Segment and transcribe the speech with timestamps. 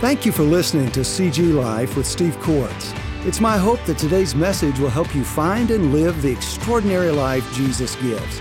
[0.00, 2.94] Thank you for listening to CG Life with Steve Corts.
[3.26, 7.46] It's my hope that today's message will help you find and live the extraordinary life
[7.52, 8.40] Jesus gives.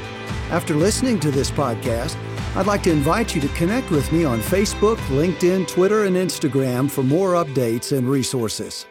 [0.51, 2.15] After listening to this podcast,
[2.55, 6.89] I'd like to invite you to connect with me on Facebook, LinkedIn, Twitter, and Instagram
[6.89, 8.85] for more updates and resources.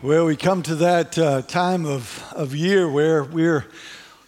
[0.00, 3.66] Well, we come to that uh, time of, of year where we're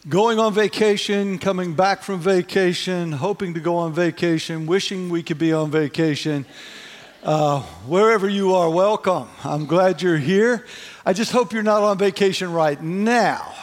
[0.08, 5.38] going on vacation, coming back from vacation, hoping to go on vacation, wishing we could
[5.38, 6.46] be on vacation.
[7.22, 9.28] Uh, wherever you are, welcome.
[9.44, 10.64] I'm glad you're here.
[11.04, 13.54] I just hope you're not on vacation right now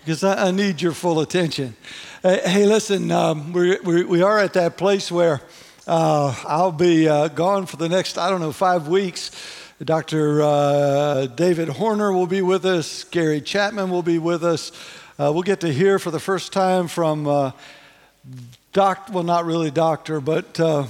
[0.00, 1.76] because I, I need your full attention.
[2.22, 5.40] Hey, listen, um, we're, we're, we are at that place where
[5.86, 9.30] uh, I'll be uh, gone for the next, I don't know, five weeks.
[9.82, 10.42] Dr.
[10.42, 14.72] Uh, David Horner will be with us, Gary Chapman will be with us.
[15.20, 17.50] Uh, we'll get to hear for the first time from uh,
[18.72, 20.86] doc, well, not really doctor, but uh,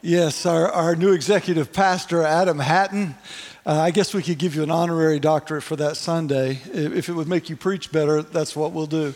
[0.00, 3.16] yes, our, our new executive pastor, Adam Hatton.
[3.66, 6.60] Uh, I guess we could give you an honorary doctorate for that Sunday.
[6.72, 9.12] If it would make you preach better, that's what we'll do.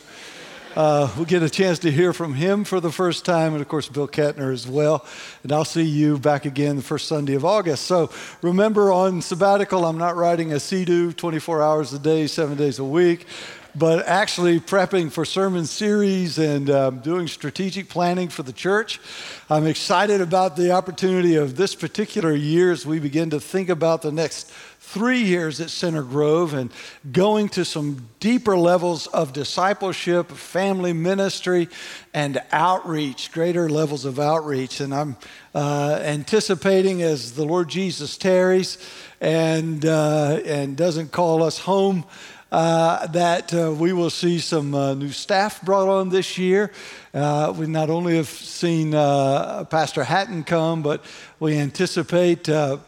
[0.75, 3.69] Uh, we'll get a chance to hear from him for the first time, and of
[3.69, 5.06] course, Bill Kettner as well.
[5.44, 7.86] And I'll see you back again the first Sunday of August.
[7.86, 8.11] So
[8.42, 12.84] remember, on sabbatical, I'm not writing a CDU 24 hours a day, seven days a
[12.84, 13.27] week
[13.74, 19.00] but actually prepping for sermon series and um, doing strategic planning for the church.
[19.48, 24.02] I'm excited about the opportunity of this particular year as we begin to think about
[24.02, 26.72] the next three years at Center Grove and
[27.12, 31.68] going to some deeper levels of discipleship, family ministry,
[32.12, 34.80] and outreach, greater levels of outreach.
[34.80, 35.16] And I'm
[35.54, 38.78] uh, anticipating as the Lord Jesus tarries
[39.20, 42.04] and, uh, and doesn't call us home
[42.53, 46.73] uh, that uh, we will see some uh, new staff brought on this year.
[47.15, 51.05] Uh, we not only have seen uh, Pastor Hatton come, but
[51.39, 52.78] we anticipate uh,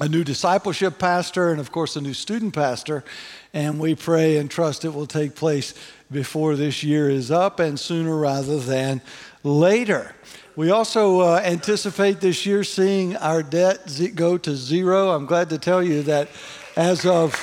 [0.00, 3.04] a new discipleship pastor and, of course, a new student pastor.
[3.52, 5.74] And we pray and trust it will take place
[6.10, 9.00] before this year is up and sooner rather than
[9.42, 10.14] later.
[10.56, 15.10] We also anticipate this year seeing our debt go to zero.
[15.10, 16.28] I'm glad to tell you that
[16.76, 17.34] as of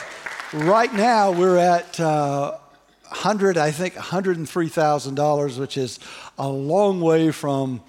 [0.53, 2.51] Right now, we're at uh,
[3.09, 5.99] 100, I think, $103,000, which is
[6.37, 7.81] a long way from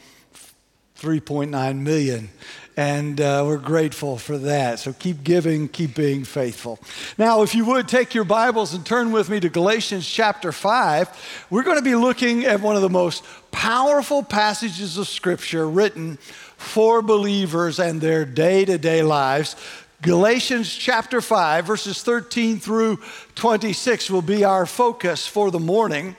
[0.98, 2.30] 3.9 million.
[2.76, 4.80] And uh, we're grateful for that.
[4.80, 6.80] So keep giving, keep being faithful.
[7.16, 11.46] Now, if you would take your Bibles and turn with me to Galatians chapter 5,
[11.50, 16.16] we're going to be looking at one of the most powerful passages of Scripture written
[16.56, 19.54] for believers and their day to day lives.
[20.00, 23.00] Galatians chapter 5, verses 13 through
[23.34, 26.14] 26 will be our focus for the morning.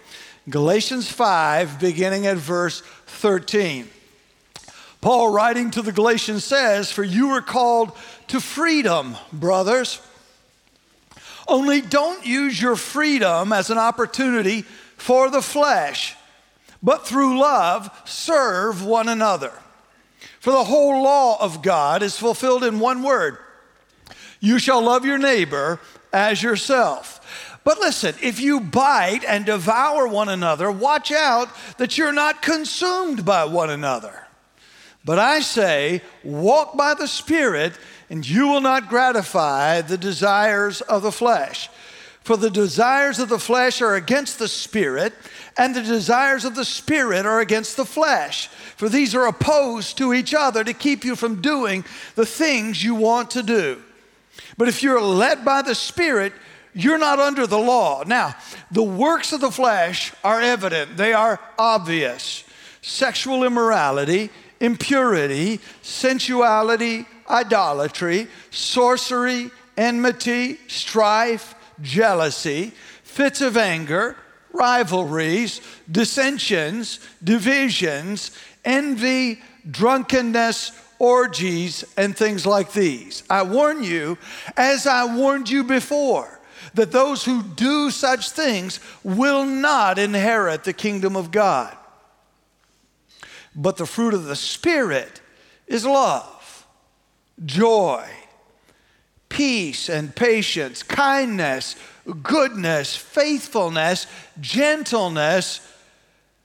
[0.50, 3.88] Galatians 5, beginning at verse 13.
[5.00, 7.96] Paul, writing to the Galatians, says, For you were called
[8.28, 10.02] to freedom, brothers.
[11.48, 14.64] Only don't use your freedom as an opportunity
[14.98, 16.18] for the flesh,
[16.84, 19.54] but through love serve one another.
[20.42, 23.38] For the whole law of God is fulfilled in one word
[24.40, 25.80] you shall love your neighbor
[26.14, 27.20] as yourself.
[27.64, 33.26] But listen, if you bite and devour one another, watch out that you're not consumed
[33.26, 34.28] by one another.
[35.06, 37.74] But I say, walk by the Spirit,
[38.10, 41.70] and you will not gratify the desires of the flesh.
[42.22, 45.14] For the desires of the flesh are against the Spirit,
[45.58, 48.48] and the desires of the Spirit are against the flesh.
[48.48, 51.86] For these are opposed to each other to keep you from doing
[52.16, 53.82] the things you want to do.
[54.59, 56.34] But if you're led by the Spirit,
[56.74, 58.03] you're not under the law.
[58.06, 58.36] Now,
[58.70, 62.44] the works of the flesh are evident, they are obvious
[62.81, 74.18] sexual immorality, impurity, sensuality, idolatry, sorcery, enmity, strife, jealousy, fits of anger,
[74.52, 78.31] rivalries, dissensions, divisions,
[78.66, 79.42] envy,
[79.72, 83.24] drunkenness, orgies, and things like these.
[83.30, 84.18] I warn you,
[84.57, 86.40] as I warned you before,
[86.74, 91.75] that those who do such things will not inherit the kingdom of God.
[93.56, 95.22] But the fruit of the Spirit
[95.68, 96.68] is love,
[97.46, 98.06] joy,
[99.30, 101.75] peace, and patience, kindness,
[102.24, 104.06] goodness, faithfulness,
[104.40, 105.62] gentleness,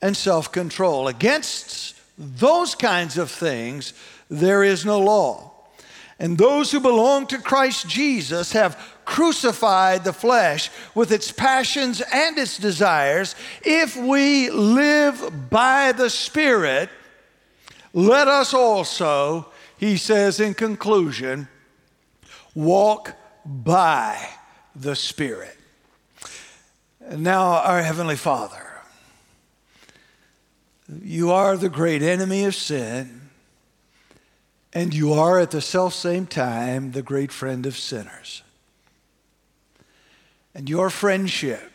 [0.01, 1.09] and self control.
[1.09, 3.93] Against those kinds of things,
[4.29, 5.53] there is no law.
[6.19, 12.39] And those who belong to Christ Jesus have crucified the flesh with its passions and
[12.39, 13.35] its desires.
[13.63, 16.89] If we live by the Spirit,
[17.93, 21.49] let us also, he says in conclusion,
[22.55, 24.17] walk by
[24.75, 25.57] the Spirit.
[27.11, 28.81] Now, our Heavenly Father,
[31.03, 33.24] you are the great enemy of sin,
[34.75, 38.43] and you are at the self same time the great friend of sinners.
[40.55, 41.71] And your friendship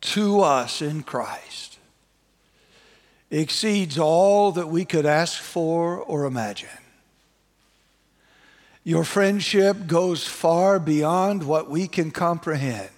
[0.00, 1.78] to us in Christ
[3.30, 6.68] exceeds all that we could ask for or imagine.
[8.84, 12.90] Your friendship goes far beyond what we can comprehend.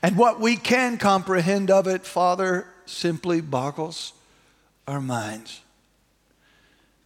[0.00, 4.12] And what we can comprehend of it, Father, simply boggles
[4.86, 5.63] our minds.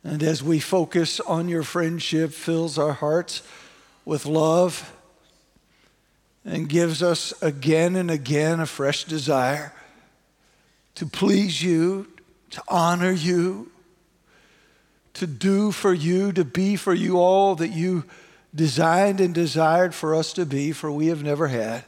[0.05, 3.43] And as we focus on your friendship, fills our hearts
[4.05, 4.95] with love
[6.45, 9.73] and gives us again and again a fresh desire
[10.95, 12.09] to please you,
[12.51, 13.71] to honor you,
[15.15, 18.05] to do for you, to be for you all that you
[18.53, 21.85] designed and desired for us to be, for we have never had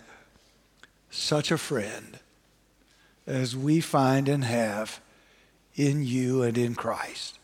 [1.10, 2.20] such a friend
[3.26, 5.00] as we find and have
[5.74, 7.39] in you and in Christ.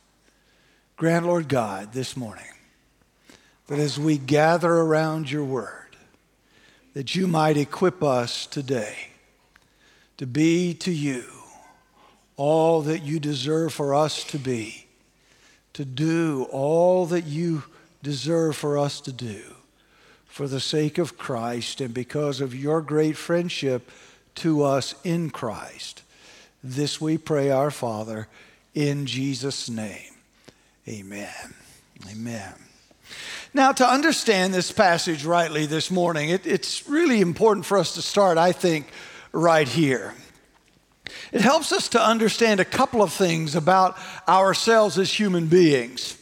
[0.96, 2.44] Grant, Lord God, this morning,
[3.66, 5.94] that as we gather around your word,
[6.94, 9.08] that you might equip us today
[10.16, 11.24] to be to you
[12.38, 14.86] all that you deserve for us to be,
[15.74, 17.64] to do all that you
[18.02, 19.42] deserve for us to do
[20.24, 23.90] for the sake of Christ and because of your great friendship
[24.36, 26.02] to us in Christ.
[26.64, 28.28] This we pray, our Father,
[28.74, 30.15] in Jesus' name.
[30.88, 31.54] Amen.
[32.10, 32.54] Amen.
[33.52, 38.02] Now, to understand this passage rightly this morning, it, it's really important for us to
[38.02, 38.86] start, I think,
[39.32, 40.14] right here.
[41.32, 43.96] It helps us to understand a couple of things about
[44.28, 46.18] ourselves as human beings.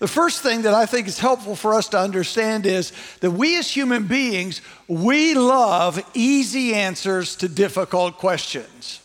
[0.00, 3.58] The first thing that I think is helpful for us to understand is that we
[3.58, 9.00] as human beings, we love easy answers to difficult questions.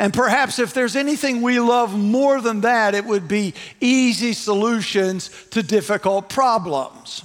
[0.00, 3.52] And perhaps if there's anything we love more than that, it would be
[3.82, 7.22] easy solutions to difficult problems.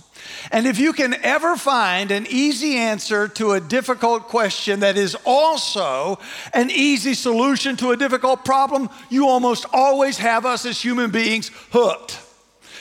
[0.51, 5.15] And if you can ever find an easy answer to a difficult question that is
[5.23, 6.19] also
[6.53, 11.51] an easy solution to a difficult problem, you almost always have us as human beings
[11.71, 12.19] hooked.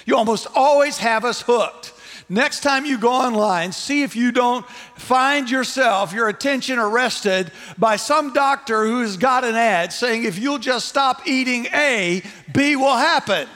[0.06, 1.93] You almost always have us hooked.
[2.28, 4.66] Next time you go online, see if you don't
[4.96, 10.38] find yourself, your attention arrested by some doctor who has got an ad saying if
[10.38, 12.22] you'll just stop eating A,
[12.52, 13.46] B will happen.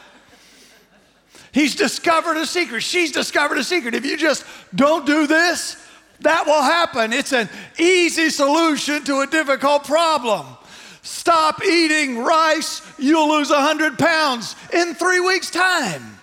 [1.53, 2.82] He's discovered a secret.
[2.82, 3.94] She's discovered a secret.
[3.94, 4.44] If you just
[4.75, 5.82] don't do this,
[6.20, 7.12] that will happen.
[7.12, 7.49] It's an
[7.79, 10.47] easy solution to a difficult problem.
[11.03, 16.18] Stop eating rice, you'll lose 100 pounds in three weeks' time.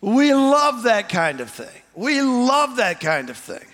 [0.00, 1.82] We love that kind of thing.
[1.94, 3.66] We love that kind of thing.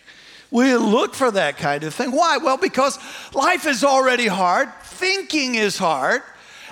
[0.50, 2.12] We look for that kind of thing.
[2.12, 2.38] Why?
[2.38, 2.98] Well, because
[3.34, 6.22] life is already hard, thinking is hard,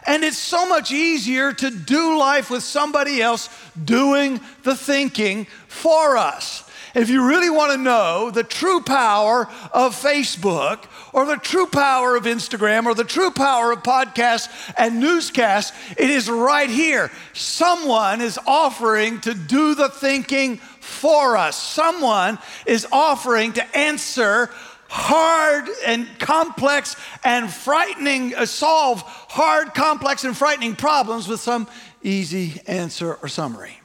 [0.07, 3.49] and it's so much easier to do life with somebody else
[3.85, 6.69] doing the thinking for us.
[6.95, 12.17] If you really want to know the true power of Facebook or the true power
[12.17, 17.10] of Instagram or the true power of podcasts and newscasts, it is right here.
[17.32, 21.56] Someone is offering to do the thinking for us.
[21.56, 24.51] Someone is offering to answer
[24.89, 31.67] hard and complex and frightening, uh, solve hard, complex, and frightening problems with some
[32.03, 33.81] easy answer or summary.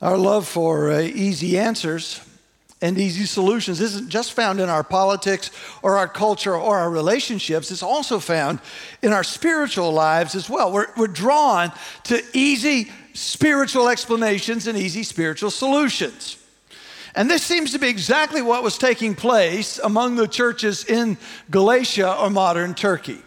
[0.00, 2.20] Our love for uh, easy answers
[2.82, 5.50] and easy solutions isn't just found in our politics
[5.82, 8.60] or our culture or our relationships, it's also found
[9.02, 10.70] in our spiritual lives as well.
[10.70, 11.72] We're, we're drawn
[12.04, 16.36] to easy spiritual explanations and easy spiritual solutions.
[17.14, 21.16] And this seems to be exactly what was taking place among the churches in
[21.50, 23.22] Galatia or modern Turkey.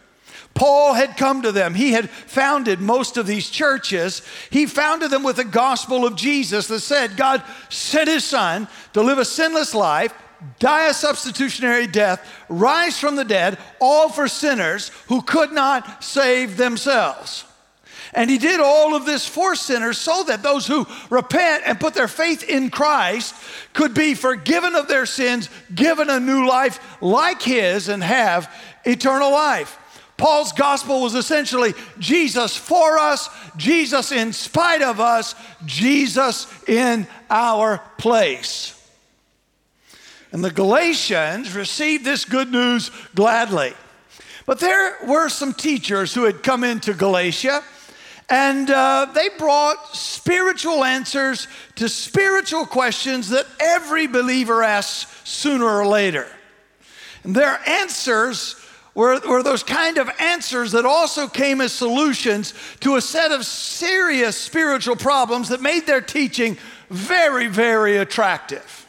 [0.59, 1.73] Paul had come to them.
[1.73, 4.21] He had founded most of these churches.
[4.49, 9.01] He founded them with the gospel of Jesus that said God sent his son to
[9.01, 10.13] live a sinless life,
[10.59, 16.57] die a substitutionary death, rise from the dead, all for sinners who could not save
[16.57, 17.45] themselves.
[18.13, 21.93] And he did all of this for sinners so that those who repent and put
[21.93, 23.33] their faith in Christ
[23.71, 29.31] could be forgiven of their sins, given a new life like his, and have eternal
[29.31, 29.78] life.
[30.19, 35.33] Paul's gospel was essentially Jesus for us, Jesus in spite of us,
[35.65, 38.75] Jesus in our place.
[40.33, 43.73] And the Galatians received this good news gladly.
[44.45, 47.63] But there were some teachers who had come into Galatia,
[48.29, 55.87] and uh, they brought spiritual answers to spiritual questions that every believer asks sooner or
[55.87, 56.27] later.
[57.23, 58.57] And their answers
[58.99, 63.45] were, were those kind of answers that also came as solutions to a set of
[63.45, 66.57] serious spiritual problems that made their teaching
[66.89, 68.85] very, very attractive.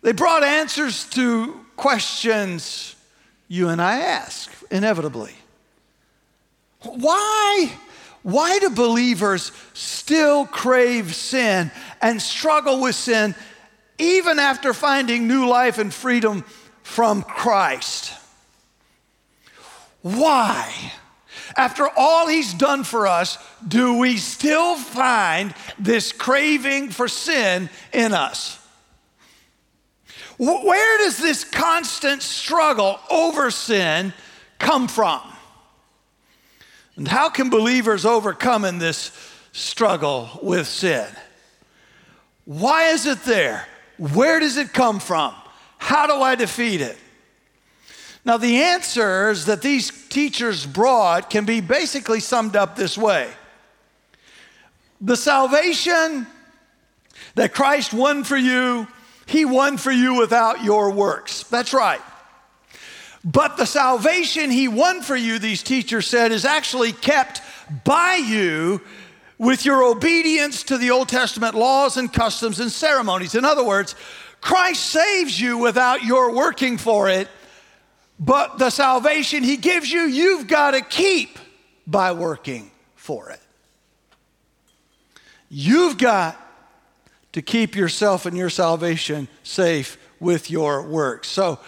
[0.00, 2.96] They brought answers to questions
[3.46, 5.34] you and I ask, inevitably.
[6.80, 7.70] Why?
[8.22, 11.70] Why do believers still crave sin
[12.00, 13.34] and struggle with sin
[13.98, 16.42] even after finding new life and freedom
[16.82, 18.14] from Christ?
[20.02, 20.92] Why?
[21.56, 28.12] After all he's done for us, do we still find this craving for sin in
[28.12, 28.58] us?
[30.38, 34.12] Where does this constant struggle over sin
[34.58, 35.22] come from?
[36.96, 39.12] And how can believers overcome in this
[39.52, 41.06] struggle with sin?
[42.44, 43.66] Why is it there?
[43.98, 45.34] Where does it come from?
[45.78, 46.98] How do I defeat it?
[48.26, 53.30] Now, the answers that these teachers brought can be basically summed up this way
[55.00, 56.26] The salvation
[57.36, 58.88] that Christ won for you,
[59.26, 61.44] He won for you without your works.
[61.44, 62.00] That's right.
[63.24, 67.42] But the salvation He won for you, these teachers said, is actually kept
[67.84, 68.80] by you
[69.38, 73.36] with your obedience to the Old Testament laws and customs and ceremonies.
[73.36, 73.94] In other words,
[74.40, 77.28] Christ saves you without your working for it,
[78.18, 81.38] but the salvation he gives you, you've got to keep
[81.86, 83.40] by working for it.
[85.48, 86.40] You've got
[87.32, 91.28] to keep yourself and your salvation safe with your works.
[91.28, 91.60] So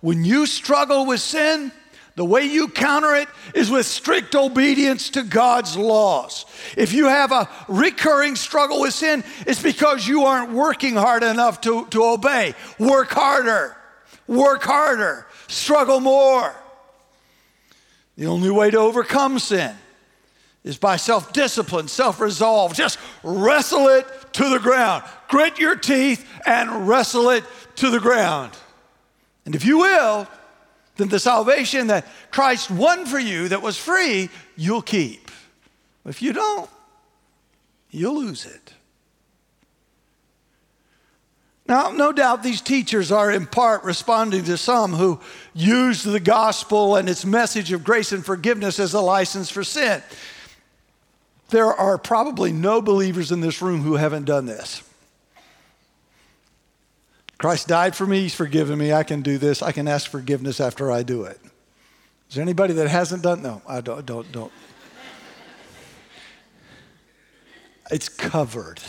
[0.00, 1.72] when you struggle with sin,
[2.16, 6.44] the way you counter it is with strict obedience to God's laws.
[6.76, 11.62] If you have a recurring struggle with sin, it's because you aren't working hard enough
[11.62, 12.54] to, to obey.
[12.78, 13.76] Work harder.
[14.28, 16.54] Work harder struggle more.
[18.16, 19.74] The only way to overcome sin
[20.62, 22.74] is by self discipline, self resolve.
[22.74, 25.04] Just wrestle it to the ground.
[25.28, 27.44] Grit your teeth and wrestle it
[27.76, 28.52] to the ground.
[29.44, 30.28] And if you will,
[30.96, 35.30] then the salvation that Christ won for you that was free, you'll keep.
[36.06, 36.70] If you don't,
[37.90, 38.73] you'll lose it.
[41.66, 45.20] Now, no doubt these teachers are in part responding to some who
[45.54, 50.02] use the gospel and its message of grace and forgiveness as a license for sin.
[51.48, 54.82] There are probably no believers in this room who haven't done this.
[57.38, 58.92] Christ died for me, He's forgiven me.
[58.92, 59.62] I can do this.
[59.62, 61.40] I can ask forgiveness after I do it.
[62.28, 63.42] Is there anybody that hasn't done?
[63.42, 64.04] No, I don't.
[64.04, 64.30] Don't.
[64.32, 64.52] don't.
[67.90, 68.80] It's covered.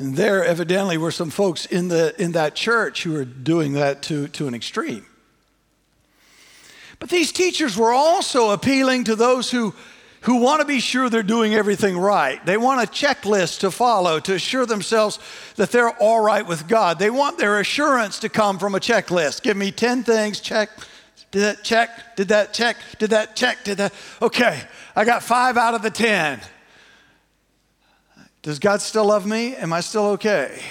[0.00, 4.00] And there evidently were some folks in, the, in that church who were doing that
[4.04, 5.04] to, to an extreme.
[6.98, 9.74] But these teachers were also appealing to those who,
[10.22, 12.44] who want to be sure they're doing everything right.
[12.46, 15.18] They want a checklist to follow to assure themselves
[15.56, 16.98] that they're all right with God.
[16.98, 19.42] They want their assurance to come from a checklist.
[19.42, 20.70] Give me 10 things, check.
[21.30, 22.16] Did that check?
[22.16, 22.78] Did that check?
[22.98, 23.64] Did that check?
[23.64, 23.92] Did that?
[24.22, 24.62] Okay,
[24.96, 26.40] I got five out of the 10.
[28.42, 29.54] Does God still love me?
[29.56, 30.62] Am I still okay?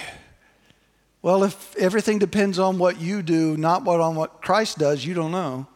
[1.22, 5.14] Well, if everything depends on what you do, not what on what Christ does, you
[5.14, 5.66] don't know.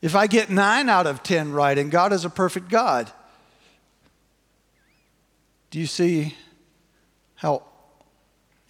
[0.00, 3.10] If I get nine out of 10 right and God is a perfect God,
[5.70, 6.36] do you see
[7.34, 7.64] how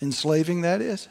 [0.01, 1.09] enslaving that is?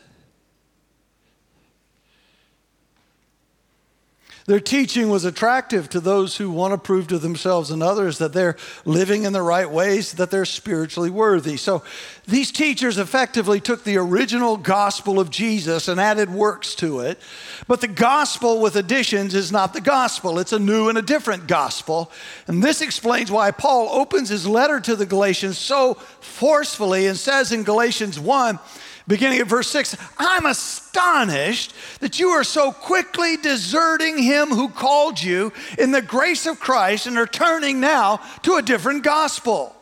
[4.48, 8.32] Their teaching was attractive to those who want to prove to themselves and others that
[8.32, 11.58] they're living in the right ways, that they're spiritually worthy.
[11.58, 11.84] So
[12.25, 17.20] these teachers effectively took the original gospel of Jesus and added works to it.
[17.68, 21.48] But the gospel with additions is not the gospel, it's a new and a different
[21.48, 22.10] gospel.
[22.48, 27.51] And this explains why Paul opens his letter to the Galatians so forcefully and says
[27.51, 28.60] in Galatians 1
[29.08, 35.22] beginning at verse 6 I'm astonished that you are so quickly deserting him who called
[35.22, 39.74] you in the grace of Christ and are turning now to a different gospel.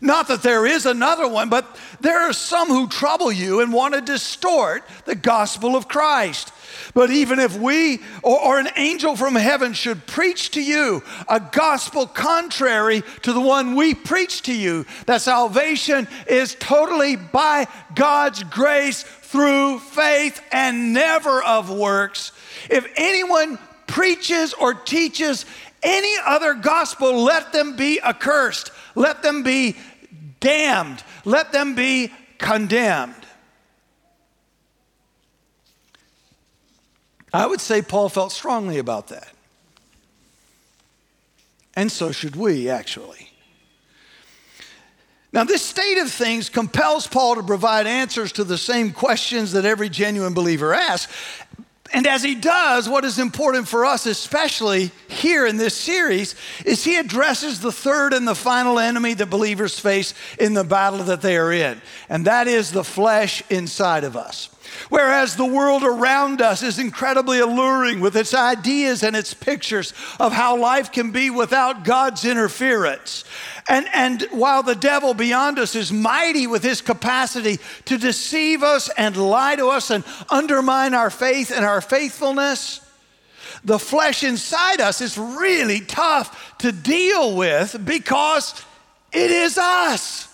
[0.00, 3.94] Not that there is another one, but there are some who trouble you and want
[3.94, 6.52] to distort the gospel of Christ.
[6.94, 11.40] But even if we or, or, an angel from heaven should preach to you a
[11.40, 18.42] gospel contrary to the one we preach to you, that salvation is totally by God's
[18.44, 22.32] grace through faith and never of works.
[22.70, 25.46] If anyone preaches or teaches
[25.82, 29.76] any other gospel, let them be accursed, let them be
[30.40, 33.14] damned, let them be condemned.
[37.32, 39.28] I would say Paul felt strongly about that.
[41.74, 43.30] And so should we, actually.
[45.32, 49.64] Now, this state of things compels Paul to provide answers to the same questions that
[49.64, 51.10] every genuine believer asks.
[51.94, 56.34] And as he does, what is important for us, especially here in this series,
[56.64, 61.04] is he addresses the third and the final enemy that believers face in the battle
[61.04, 64.48] that they are in, and that is the flesh inside of us.
[64.88, 70.32] Whereas the world around us is incredibly alluring with its ideas and its pictures of
[70.32, 73.24] how life can be without God's interference.
[73.68, 78.88] And, and while the devil beyond us is mighty with his capacity to deceive us
[78.96, 82.80] and lie to us and undermine our faith and our faithfulness,
[83.64, 88.64] the flesh inside us is really tough to deal with because
[89.12, 90.31] it is us.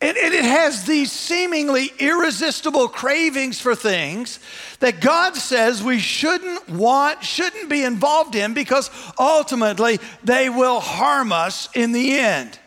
[0.00, 4.40] And, it has these seemingly irresistible cravings for things
[4.80, 11.32] that God says we shouldn't want, shouldn't be involved in because ultimately they will harm
[11.32, 12.58] us in the end.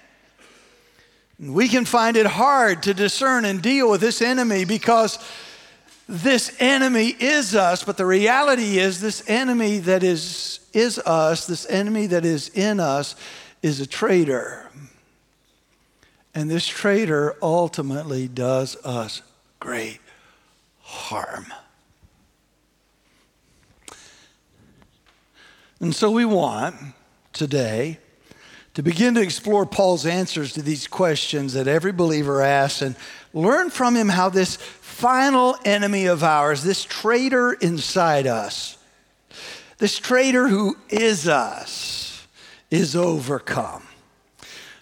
[1.39, 5.19] We can find it hard to discern and deal with this enemy because
[6.07, 11.67] this enemy is us, but the reality is this enemy that is, is us, this
[11.69, 13.15] enemy that is in us,
[13.61, 14.68] is a traitor.
[16.33, 19.21] And this traitor ultimately does us
[19.59, 19.99] great
[20.81, 21.47] harm.
[25.79, 26.75] And so we want
[27.31, 27.99] today
[28.73, 32.95] to begin to explore Paul's answers to these questions that every believer asks and
[33.33, 38.77] learn from him how this final enemy of ours, this traitor inside us,
[39.77, 42.27] this traitor who is us,
[42.69, 43.83] is overcome.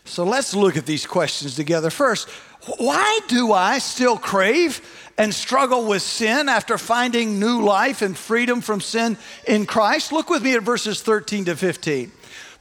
[0.08, 1.90] So let's look at these questions together.
[1.90, 2.30] First,
[2.78, 4.82] why do I still crave
[5.18, 9.18] and struggle with sin after finding new life and freedom from sin
[9.48, 10.12] in Christ?
[10.12, 12.12] Look with me at verses 13 to 15.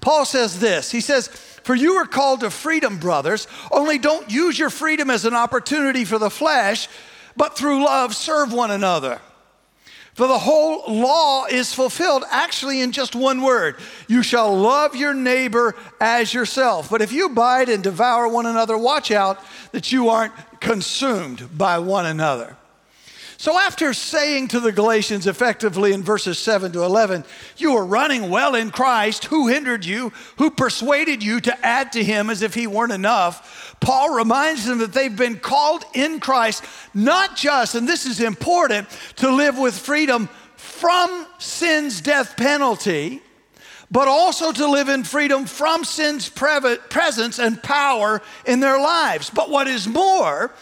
[0.00, 4.58] Paul says this He says, For you are called to freedom, brothers, only don't use
[4.58, 6.88] your freedom as an opportunity for the flesh,
[7.36, 9.20] but through love serve one another.
[10.16, 13.76] For the whole law is fulfilled actually in just one word
[14.08, 16.88] you shall love your neighbor as yourself.
[16.88, 19.38] But if you bite and devour one another, watch out
[19.72, 22.56] that you aren't consumed by one another.
[23.38, 27.24] So, after saying to the Galatians effectively in verses 7 to 11,
[27.58, 32.02] You are running well in Christ, who hindered you, who persuaded you to add to
[32.02, 36.64] him as if he weren't enough, Paul reminds them that they've been called in Christ,
[36.94, 43.22] not just, and this is important, to live with freedom from sin's death penalty,
[43.90, 49.30] but also to live in freedom from sin's presence and power in their lives.
[49.30, 50.52] But what is more,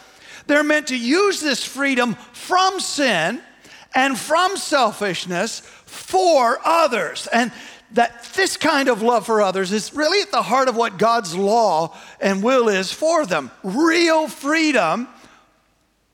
[0.47, 3.41] they're meant to use this freedom from sin
[3.95, 7.27] and from selfishness for others.
[7.33, 7.53] And
[7.93, 11.37] that this kind of love for others is really at the heart of what God's
[11.37, 13.51] law and will is for them.
[13.63, 15.09] Real freedom,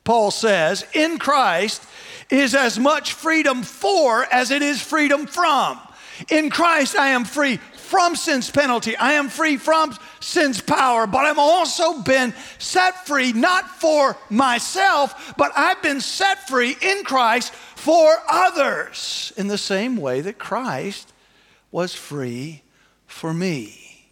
[0.04, 1.82] Paul says, in Christ
[2.28, 5.80] is as much freedom for as it is freedom from.
[6.28, 7.56] In Christ, I am free
[7.90, 8.96] from sin's penalty.
[8.96, 15.34] I am free from sin's power, but I've also been set free not for myself,
[15.36, 21.12] but I've been set free in Christ for others in the same way that Christ
[21.70, 22.62] was free
[23.06, 24.06] for me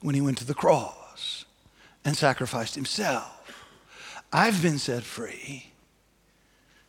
[0.00, 1.44] when he went to the cross
[2.04, 3.28] and sacrificed himself.
[4.32, 5.72] I've been set free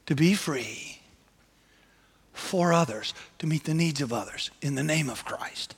[0.06, 0.93] to be free
[2.34, 5.76] for others, to meet the needs of others in the name of Christ.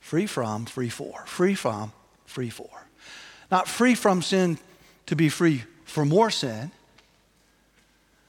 [0.00, 1.24] Free from, free for.
[1.26, 1.92] Free from,
[2.26, 2.86] free for.
[3.50, 4.58] Not free from sin
[5.06, 6.70] to be free for more sin.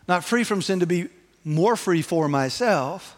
[0.08, 1.10] Not free from sin to be
[1.44, 3.16] more free for myself.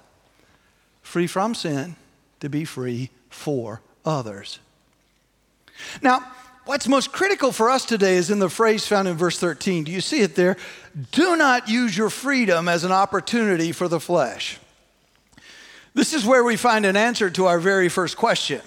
[1.02, 1.96] Free from sin
[2.40, 4.60] to be free for others.
[6.02, 6.32] Now,
[6.70, 9.86] What's most critical for us today is in the phrase found in verse 13.
[9.86, 10.56] Do you see it there?
[11.12, 14.60] Do not use your freedom as an opportunity for the flesh.
[15.96, 18.62] This is where we find an answer to our very first question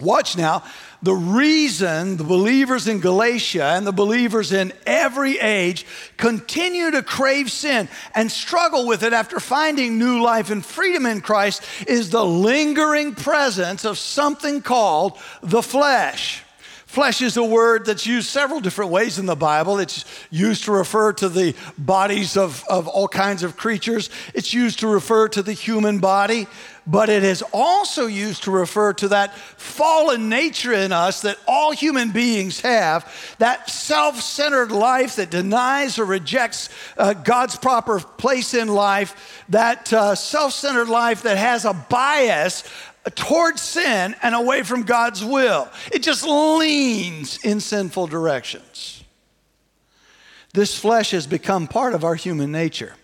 [0.00, 0.64] Watch now.
[1.02, 5.84] The reason the believers in Galatia and the believers in every age
[6.16, 11.20] continue to crave sin and struggle with it after finding new life and freedom in
[11.20, 16.42] Christ is the lingering presence of something called the flesh.
[16.92, 19.78] Flesh is a word that's used several different ways in the Bible.
[19.78, 24.80] It's used to refer to the bodies of, of all kinds of creatures, it's used
[24.80, 26.46] to refer to the human body,
[26.86, 31.72] but it is also used to refer to that fallen nature in us that all
[31.72, 38.52] human beings have, that self centered life that denies or rejects uh, God's proper place
[38.52, 42.64] in life, that uh, self centered life that has a bias
[43.10, 45.68] towards sin and away from God's will.
[45.92, 49.02] It just leans in sinful directions.
[50.54, 52.94] This flesh has become part of our human nature.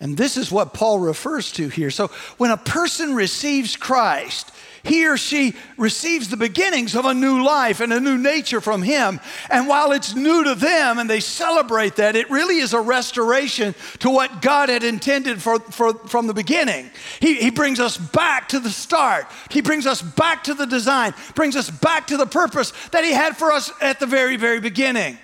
[0.00, 1.90] And this is what Paul refers to here.
[1.90, 4.52] So when a person receives Christ,
[4.86, 8.82] he or she receives the beginnings of a new life and a new nature from
[8.82, 9.20] Him.
[9.50, 13.74] And while it's new to them and they celebrate that, it really is a restoration
[13.98, 16.88] to what God had intended for, for, from the beginning.
[17.20, 21.14] He, he brings us back to the start, He brings us back to the design,
[21.34, 24.60] brings us back to the purpose that He had for us at the very, very
[24.60, 25.18] beginning.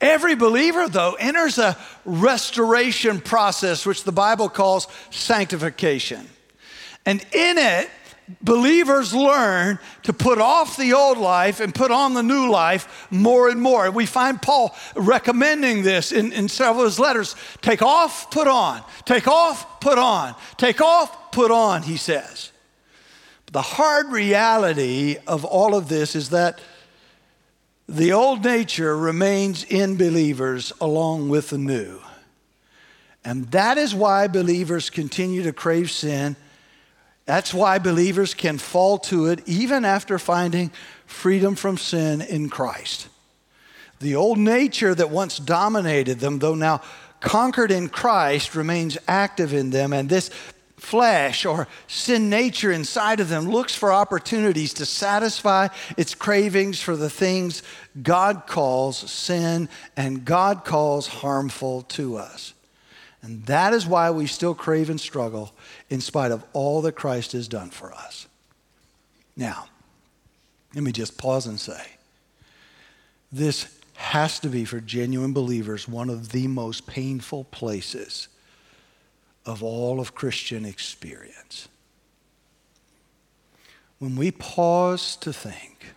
[0.00, 6.26] Every believer, though, enters a restoration process, which the Bible calls sanctification.
[7.06, 7.90] And in it,
[8.42, 13.48] believers learn to put off the old life and put on the new life more
[13.48, 13.90] and more.
[13.90, 18.82] We find Paul recommending this in, in several of his letters take off, put on,
[19.04, 22.52] take off, put on, take off, put on, he says.
[23.46, 26.60] But the hard reality of all of this is that
[27.88, 32.00] the old nature remains in believers along with the new.
[33.24, 36.36] And that is why believers continue to crave sin
[37.30, 40.72] that's why believers can fall to it even after finding
[41.06, 43.06] freedom from sin in Christ.
[44.00, 46.80] The old nature that once dominated them, though now
[47.20, 50.30] conquered in Christ, remains active in them, and this
[50.76, 56.96] flesh or sin nature inside of them looks for opportunities to satisfy its cravings for
[56.96, 57.62] the things
[58.02, 62.54] God calls sin and God calls harmful to us.
[63.22, 65.52] And that is why we still crave and struggle
[65.90, 68.26] in spite of all that Christ has done for us.
[69.36, 69.66] Now,
[70.74, 71.82] let me just pause and say
[73.30, 78.28] this has to be for genuine believers one of the most painful places
[79.44, 81.68] of all of Christian experience.
[83.98, 85.94] When we pause to think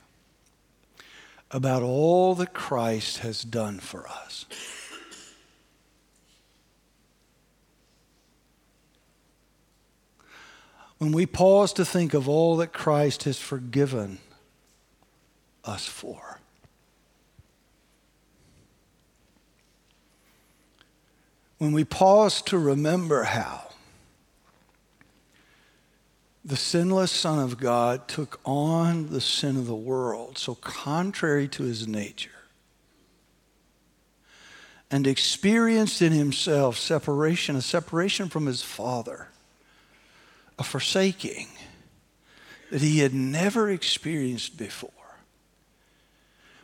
[1.53, 4.45] about all that Christ has done for us.
[10.97, 14.19] When we pause to think of all that Christ has forgiven
[15.63, 16.39] us for.
[21.58, 23.69] When we pause to remember how
[26.45, 31.63] the sinless Son of God took on the sin of the world, so contrary to
[31.63, 32.29] his nature,
[34.91, 39.29] and experienced in himself separation, a separation from his Father
[40.63, 41.47] a forsaking
[42.71, 44.89] that he had never experienced before.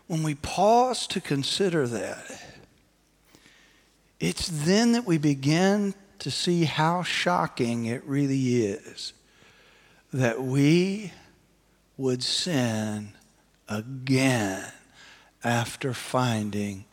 [0.08, 2.44] When we pause to consider that,
[4.20, 9.14] it's then that we begin to see how shocking it really is
[10.12, 11.12] that we
[11.98, 13.12] would sin
[13.68, 14.64] again
[15.44, 16.86] after finding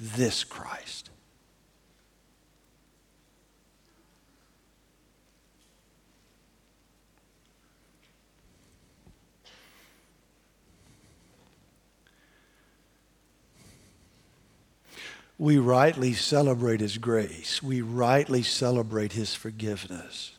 [0.00, 1.09] this Christ.
[15.40, 20.32] We rightly celebrate His grace, we rightly celebrate His forgiveness.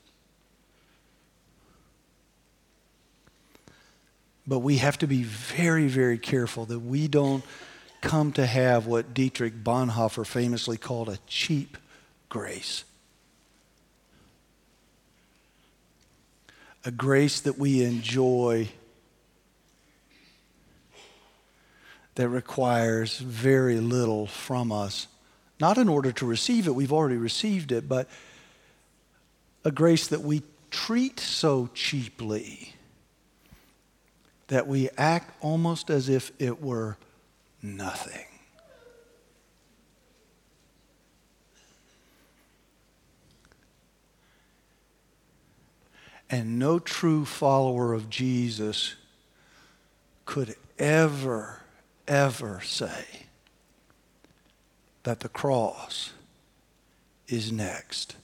[4.45, 7.43] But we have to be very, very careful that we don't
[8.01, 11.79] come to have what Dietrich Bonhoeffer famously called a cheap
[12.29, 12.83] grace.
[16.85, 18.69] A grace that we enjoy
[22.21, 25.07] that requires very little from us.
[25.59, 28.07] Not in order to receive it, we've already received it, but
[29.65, 32.75] a grace that we treat so cheaply
[34.49, 36.95] that we act almost as if it were
[37.63, 38.27] nothing.
[46.29, 48.93] And no true follower of Jesus
[50.25, 51.60] could ever,
[52.07, 53.05] ever say
[55.03, 56.13] that the cross
[57.27, 58.15] is next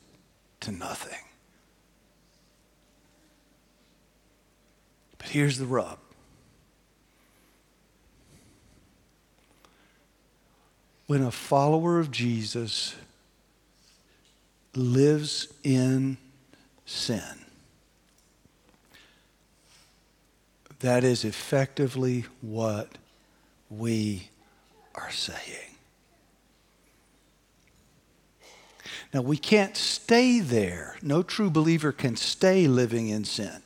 [0.60, 1.20] to nothing.
[5.18, 5.98] But here's the rub.
[11.08, 12.96] When a follower of Jesus
[14.76, 16.18] lives in
[16.86, 17.46] sin,
[20.80, 22.98] that is effectively what
[23.70, 24.30] we
[24.96, 25.76] are saying.
[29.14, 30.98] Now, we can't stay there.
[31.02, 33.62] No true believer can stay living in sin.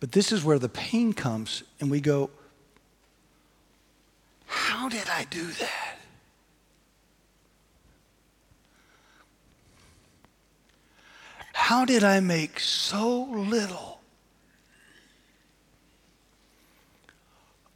[0.00, 2.30] But this is where the pain comes, and we go,
[4.46, 5.98] How did I do that?
[11.52, 13.97] How did I make so little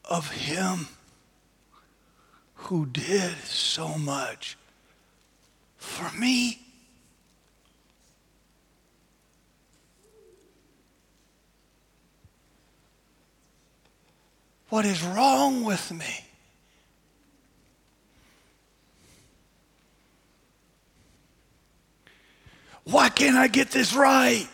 [0.05, 0.89] of Him
[2.55, 4.57] who did so much
[5.77, 6.59] for me?
[14.69, 16.25] What is wrong with me?
[22.85, 24.49] Why can't I get this right?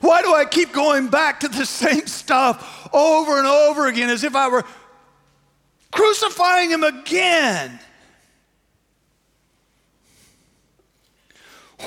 [0.00, 4.24] Why do I keep going back to the same stuff over and over again as
[4.24, 4.64] if I were
[5.90, 7.80] crucifying him again?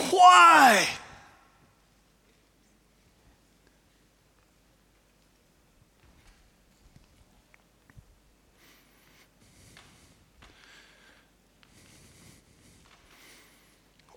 [0.10, 0.88] Why?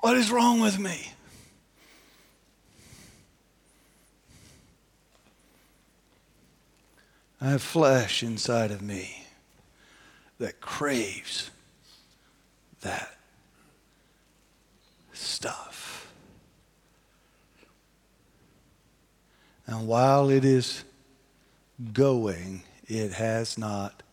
[0.00, 1.12] What is wrong with me?
[7.42, 9.26] I have flesh inside of me
[10.38, 11.50] that craves
[12.82, 13.16] that
[15.12, 16.12] stuff.
[19.66, 20.84] And while it is
[21.92, 24.04] going, it has not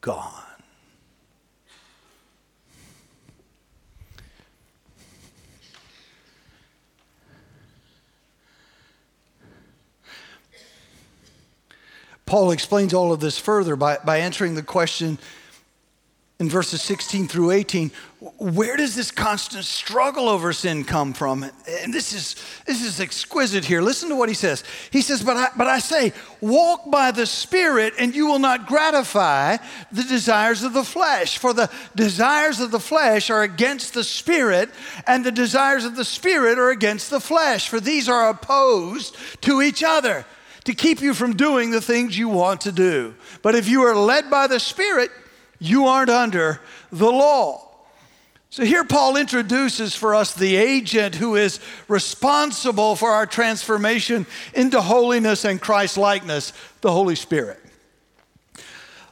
[0.00, 0.57] gone.
[12.28, 15.16] Paul explains all of this further by, by answering the question
[16.38, 17.90] in verses 16 through 18
[18.36, 21.42] where does this constant struggle over sin come from?
[21.82, 22.36] And this is
[22.66, 23.80] this is exquisite here.
[23.80, 24.62] Listen to what he says.
[24.90, 26.12] He says but I, but I say
[26.42, 29.56] walk by the spirit and you will not gratify
[29.90, 31.38] the desires of the flesh.
[31.38, 34.68] For the desires of the flesh are against the spirit
[35.06, 37.70] and the desires of the spirit are against the flesh.
[37.70, 40.26] For these are opposed to each other
[40.68, 43.14] to keep you from doing the things you want to do.
[43.40, 45.10] But if you are led by the Spirit,
[45.58, 46.60] you aren't under
[46.92, 47.70] the law.
[48.50, 54.82] So here Paul introduces for us the agent who is responsible for our transformation into
[54.82, 56.52] holiness and Christ likeness,
[56.82, 57.58] the Holy Spirit.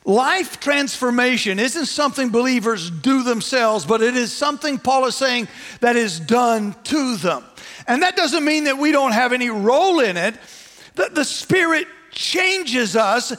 [0.05, 5.49] Life transformation isn't something believers do themselves, but it is something Paul is saying
[5.81, 7.45] that is done to them.
[7.89, 10.35] And that doesn't mean that we don't have any role in it,
[10.97, 13.33] the, the Spirit changes us,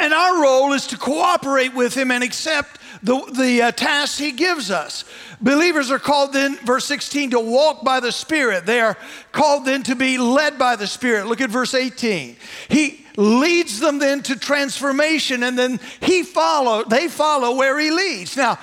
[0.00, 4.32] and our role is to cooperate with Him and accept the, the uh, tasks He
[4.32, 5.04] gives us.
[5.40, 8.66] Believers are called then, verse 16, to walk by the Spirit.
[8.66, 8.96] They are
[9.30, 11.26] called then to be led by the Spirit.
[11.26, 12.36] Look at verse 18.
[12.68, 18.36] He leads them then to transformation, and then He follow, they follow where He leads.
[18.36, 18.58] Now,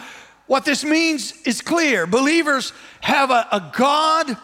[0.48, 2.08] what this means is clear.
[2.08, 4.36] Believers have a, a God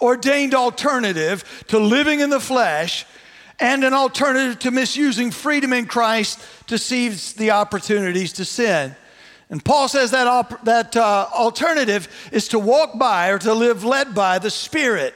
[0.00, 3.04] ordained alternative to living in the flesh
[3.60, 8.96] and an alternative to misusing freedom in Christ to seize the opportunities to sin.
[9.50, 13.84] And Paul says that, op- that uh, alternative is to walk by or to live
[13.84, 15.14] led by the Spirit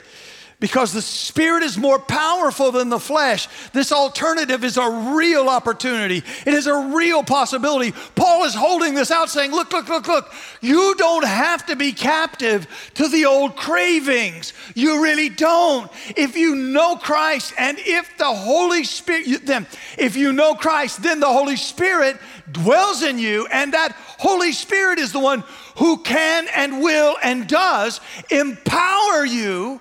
[0.64, 3.48] because the spirit is more powerful than the flesh.
[3.74, 6.22] This alternative is a real opportunity.
[6.46, 7.92] It is a real possibility.
[8.14, 10.32] Paul is holding this out saying, Look, look, look, look.
[10.62, 14.54] You don't have to be captive to the old cravings.
[14.74, 15.92] You really don't.
[16.16, 19.66] If you know Christ and if the Holy Spirit, then
[19.98, 22.16] if you know Christ, then the Holy Spirit
[22.50, 25.44] dwells in you, and that Holy Spirit is the one
[25.76, 28.00] who can and will and does
[28.30, 29.78] empower you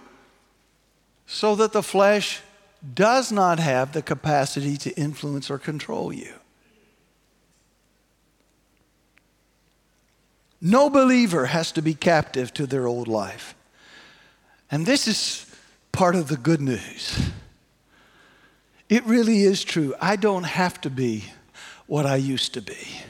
[1.34, 2.41] so that the flesh
[2.93, 6.32] does not have the capacity to influence or control you.
[10.62, 13.56] No believer has to be captive to their old life.
[14.69, 15.48] And this is
[15.91, 17.32] part of the good news.
[18.88, 19.96] It really is true.
[20.00, 21.26] I don't have to be
[21.88, 23.02] what I used to be.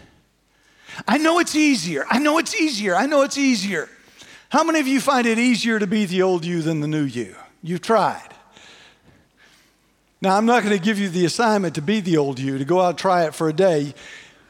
[1.05, 2.05] I know it's easier.
[2.09, 2.95] I know it's easier.
[2.95, 3.89] I know it's easier.
[4.47, 7.03] How many of you find it easier to be the old you than the new
[7.03, 7.36] you?
[7.63, 8.30] You've tried.
[10.21, 12.65] Now, I'm not going to give you the assignment to be the old you, to
[12.65, 13.93] go out and try it for a day.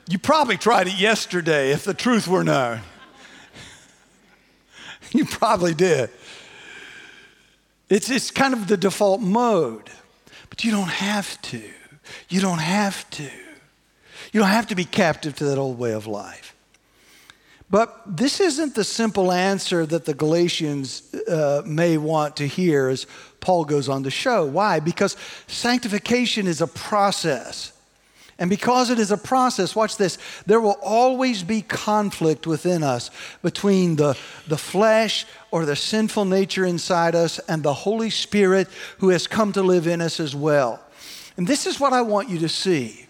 [0.08, 2.82] You probably tried it yesterday if the truth were known.
[5.12, 6.10] you probably did.
[7.89, 9.89] It's, it's kind of the default mode,
[10.49, 11.63] but you don't have to.
[12.30, 13.30] You don't have to.
[14.32, 16.52] You don't have to be captive to that old way of life.
[17.69, 23.08] But this isn't the simple answer that the Galatians uh, may want to hear as
[23.39, 24.45] Paul goes on to show.
[24.45, 24.80] Why?
[24.80, 27.73] Because sanctification is a process.
[28.39, 33.12] And because it is a process, watch this, there will always be conflict within us
[33.41, 38.67] between the, the flesh or the sinful nature inside us and the Holy Spirit
[38.99, 40.82] who has come to live in us as well.
[41.38, 43.06] And this is what I want you to see.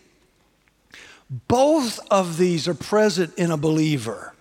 [1.48, 4.33] Both of these are present in a believer.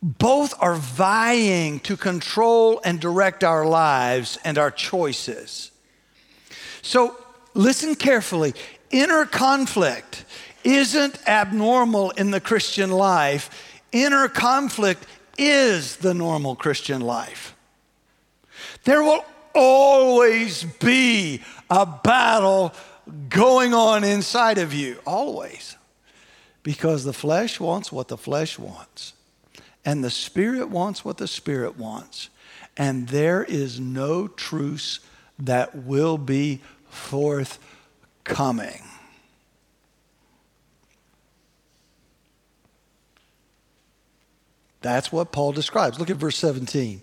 [0.00, 5.72] Both are vying to control and direct our lives and our choices.
[6.82, 7.16] So
[7.54, 8.54] listen carefully
[8.90, 10.24] inner conflict
[10.64, 13.50] isn't abnormal in the Christian life.
[13.92, 15.04] Inner conflict
[15.36, 17.54] is the normal Christian life.
[18.84, 22.72] There will always be a battle
[23.28, 25.76] going on inside of you, always.
[26.62, 29.14] Because the flesh wants what the flesh wants,
[29.88, 32.28] and the spirit wants what the spirit wants.
[32.76, 35.00] And there is no truce
[35.38, 38.82] that will be forthcoming.
[44.82, 45.98] That's what Paul describes.
[45.98, 47.00] Look at verse 17.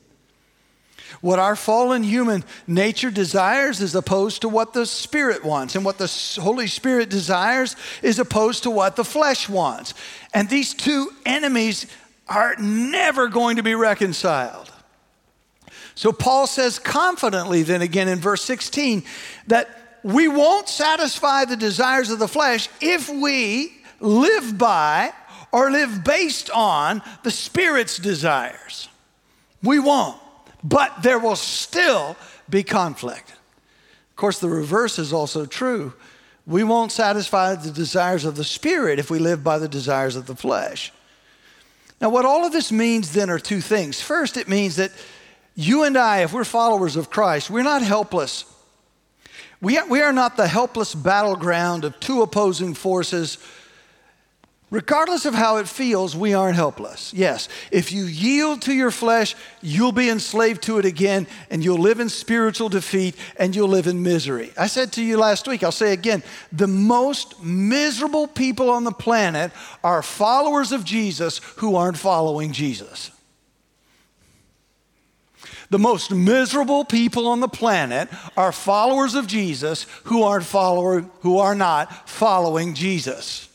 [1.22, 5.98] What our fallen human nature desires is opposed to what the Spirit wants, and what
[5.98, 9.94] the Holy Spirit desires is opposed to what the flesh wants.
[10.34, 11.88] And these two enemies
[12.28, 14.72] are never going to be reconciled.
[15.96, 19.04] So Paul says confidently, then again in verse 16,
[19.48, 25.14] that we won't satisfy the desires of the flesh if we live by
[25.52, 28.90] or live based on the Spirit's desires.
[29.64, 30.20] We won't,
[30.64, 32.18] but there will still
[32.50, 33.32] be conflict.
[33.32, 35.94] Of course, the reverse is also true.
[36.46, 40.28] We won't satisfy the desires of the Spirit if we live by the desires of
[40.28, 40.92] the flesh.
[42.06, 44.00] Now, what all of this means then are two things.
[44.00, 44.92] First, it means that
[45.56, 48.46] you and I, if we're followers of Christ, we're not helpless
[49.62, 53.40] we are, we are not the helpless battleground of two opposing forces.
[54.76, 57.14] Regardless of how it feels, we aren't helpless.
[57.14, 61.78] Yes, if you yield to your flesh, you'll be enslaved to it again, and you'll
[61.78, 64.52] live in spiritual defeat and you'll live in misery.
[64.58, 68.92] I said to you last week, I'll say again the most miserable people on the
[68.92, 73.12] planet are followers of Jesus who aren't following Jesus.
[75.70, 81.38] The most miserable people on the planet are followers of Jesus who aren't follower, who
[81.38, 83.48] are not following Jesus.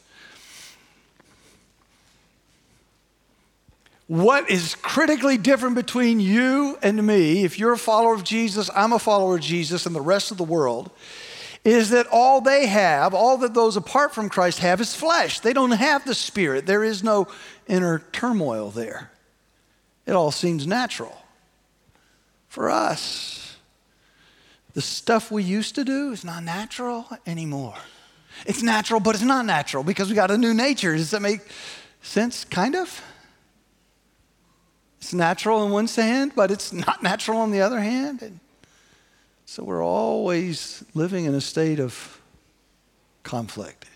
[4.11, 8.92] What is critically different between you and me, if you're a follower of Jesus, I'm
[8.92, 10.90] a follower of Jesus, and the rest of the world,
[11.64, 15.38] is that all they have, all that those apart from Christ have, is flesh.
[15.38, 16.66] They don't have the Spirit.
[16.66, 17.29] There is no
[17.68, 19.12] inner turmoil there.
[20.07, 21.16] It all seems natural
[22.49, 23.59] for us.
[24.75, 27.77] The stuff we used to do is not natural anymore.
[28.44, 30.96] It's natural, but it's not natural because we got a new nature.
[30.96, 31.42] Does that make
[32.03, 32.44] sense?
[32.44, 33.01] Kind of.
[35.00, 38.22] It's natural on one hand, but it's not natural on the other hand.
[38.22, 38.40] And
[39.46, 42.20] so we're always living in a state of
[43.22, 43.86] conflict.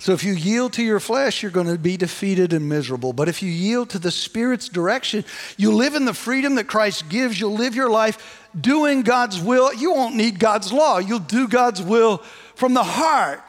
[0.00, 3.12] So if you yield to your flesh, you're going to be defeated and miserable.
[3.12, 5.24] But if you yield to the Spirit's direction,
[5.56, 7.38] you live in the freedom that Christ gives.
[7.40, 9.72] You'll live your life doing God's will.
[9.72, 10.98] You won't need God's law.
[10.98, 12.18] You'll do God's will
[12.54, 13.42] from the heart,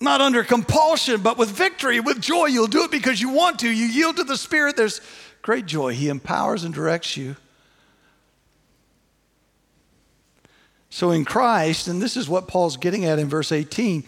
[0.00, 2.46] not under compulsion, but with victory, with joy.
[2.46, 3.68] You'll do it because you want to.
[3.68, 5.00] You yield to the Spirit, there's
[5.42, 5.94] great joy.
[5.94, 7.36] He empowers and directs you.
[10.90, 14.04] So in Christ, and this is what Paul's getting at in verse 18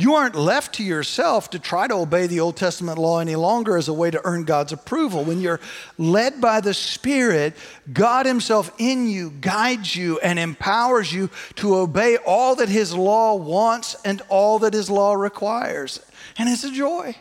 [0.00, 3.76] You aren't left to yourself to try to obey the Old Testament law any longer
[3.76, 5.24] as a way to earn God's approval.
[5.24, 5.60] When you're
[5.98, 7.54] led by the Spirit,
[7.92, 13.34] God Himself in you guides you and empowers you to obey all that His law
[13.34, 16.00] wants and all that His law requires.
[16.38, 17.14] And it's a joy.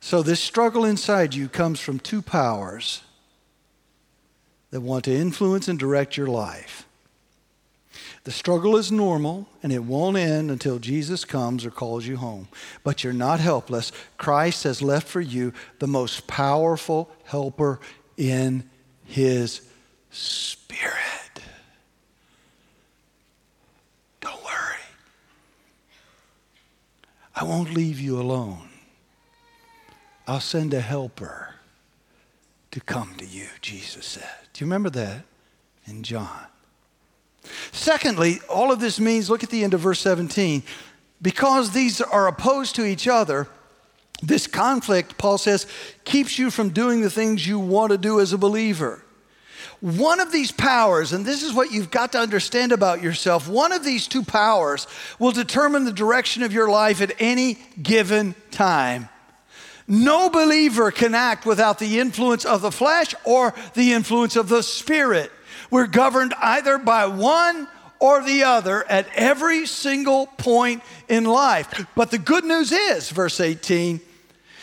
[0.00, 3.02] So, this struggle inside you comes from two powers
[4.70, 6.87] that want to influence and direct your life.
[8.24, 12.48] The struggle is normal and it won't end until Jesus comes or calls you home.
[12.84, 13.92] But you're not helpless.
[14.16, 17.80] Christ has left for you the most powerful helper
[18.16, 18.68] in
[19.04, 19.62] his
[20.10, 20.92] spirit.
[24.20, 24.82] Don't worry.
[27.34, 28.68] I won't leave you alone.
[30.26, 31.54] I'll send a helper
[32.70, 34.28] to come to you, Jesus said.
[34.52, 35.24] Do you remember that
[35.86, 36.46] in John?
[37.72, 40.62] Secondly, all of this means look at the end of verse 17.
[41.20, 43.48] Because these are opposed to each other,
[44.22, 45.66] this conflict, Paul says,
[46.04, 49.02] keeps you from doing the things you want to do as a believer.
[49.80, 53.70] One of these powers, and this is what you've got to understand about yourself, one
[53.70, 54.88] of these two powers
[55.20, 59.08] will determine the direction of your life at any given time.
[59.86, 64.62] No believer can act without the influence of the flesh or the influence of the
[64.62, 65.30] spirit.
[65.70, 71.86] We're governed either by one or the other at every single point in life.
[71.94, 74.00] But the good news is, verse 18,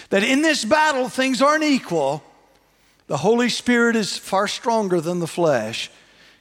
[0.10, 2.24] that in this battle things aren't equal.
[3.08, 5.92] The Holy Spirit is far stronger than the flesh.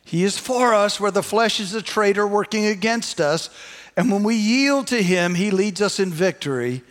[0.05, 3.51] He is for us where the flesh is a traitor working against us.
[3.97, 6.83] And when we yield to Him, He leads us in victory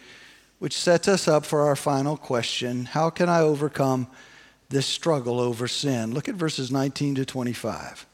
[0.63, 4.07] which sets us up for our final question How can I overcome
[4.73, 6.13] this struggle over sin?
[6.13, 8.05] Look at verses 19 to 25.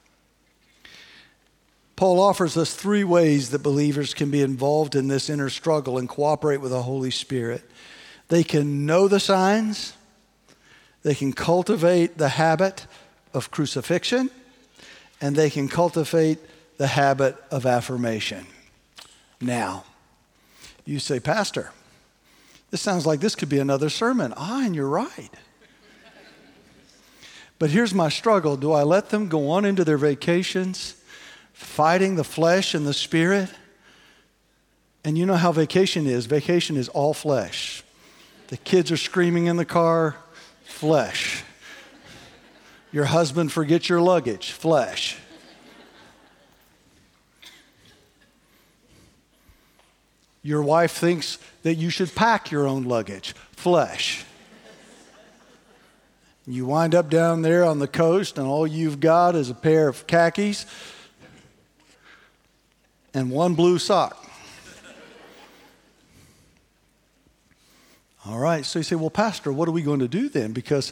[1.95, 6.07] Paul offers us three ways that believers can be involved in this inner struggle and
[6.07, 7.62] cooperate with the Holy Spirit.
[8.30, 9.93] They can know the signs,
[11.03, 12.86] they can cultivate the habit
[13.34, 14.30] of crucifixion,
[15.20, 16.39] and they can cultivate
[16.78, 18.45] the habit of affirmation.
[19.41, 19.84] Now,
[20.86, 21.72] you say, Pastor,
[22.72, 24.34] this sounds like this could be another sermon.
[24.38, 25.32] Ah, and you're right.
[27.60, 30.95] But here's my struggle do I let them go on into their vacations,
[31.53, 33.49] fighting the flesh and the spirit?
[35.03, 37.84] And you know how vacation is vacation is all flesh.
[38.47, 40.16] The kids are screaming in the car,
[40.64, 41.43] flesh.
[42.91, 45.18] Your husband forgets your luggage, flesh.
[50.41, 54.26] Your wife thinks that you should pack your own luggage, flesh.
[56.50, 59.88] You wind up down there on the coast, and all you've got is a pair
[59.88, 60.66] of khakis
[63.14, 64.26] and one blue sock.
[68.26, 70.52] All right, so you say, well, Pastor, what are we going to do then?
[70.52, 70.91] Because,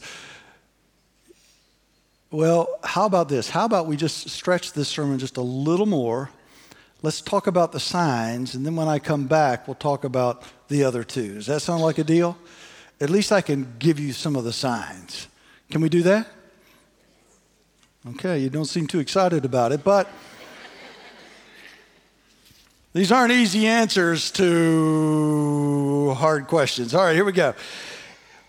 [2.31, 3.49] well, how about this?
[3.49, 6.29] How about we just stretch this sermon just a little more
[7.01, 10.83] let's talk about the signs, and then when I come back, we'll talk about the
[10.83, 11.35] other two.
[11.35, 12.37] Does that sound like a deal?
[12.99, 15.27] At least I can give you some of the signs.
[15.69, 16.27] Can we do that?
[18.11, 20.09] Okay, you don't seem too excited about it, but
[22.93, 26.93] these aren't easy answers to hard questions.
[26.93, 27.53] All right, here we go.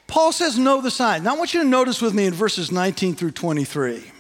[0.07, 1.25] Paul says, Know the signs.
[1.25, 4.13] Now I want you to notice with me in verses 19 through 23.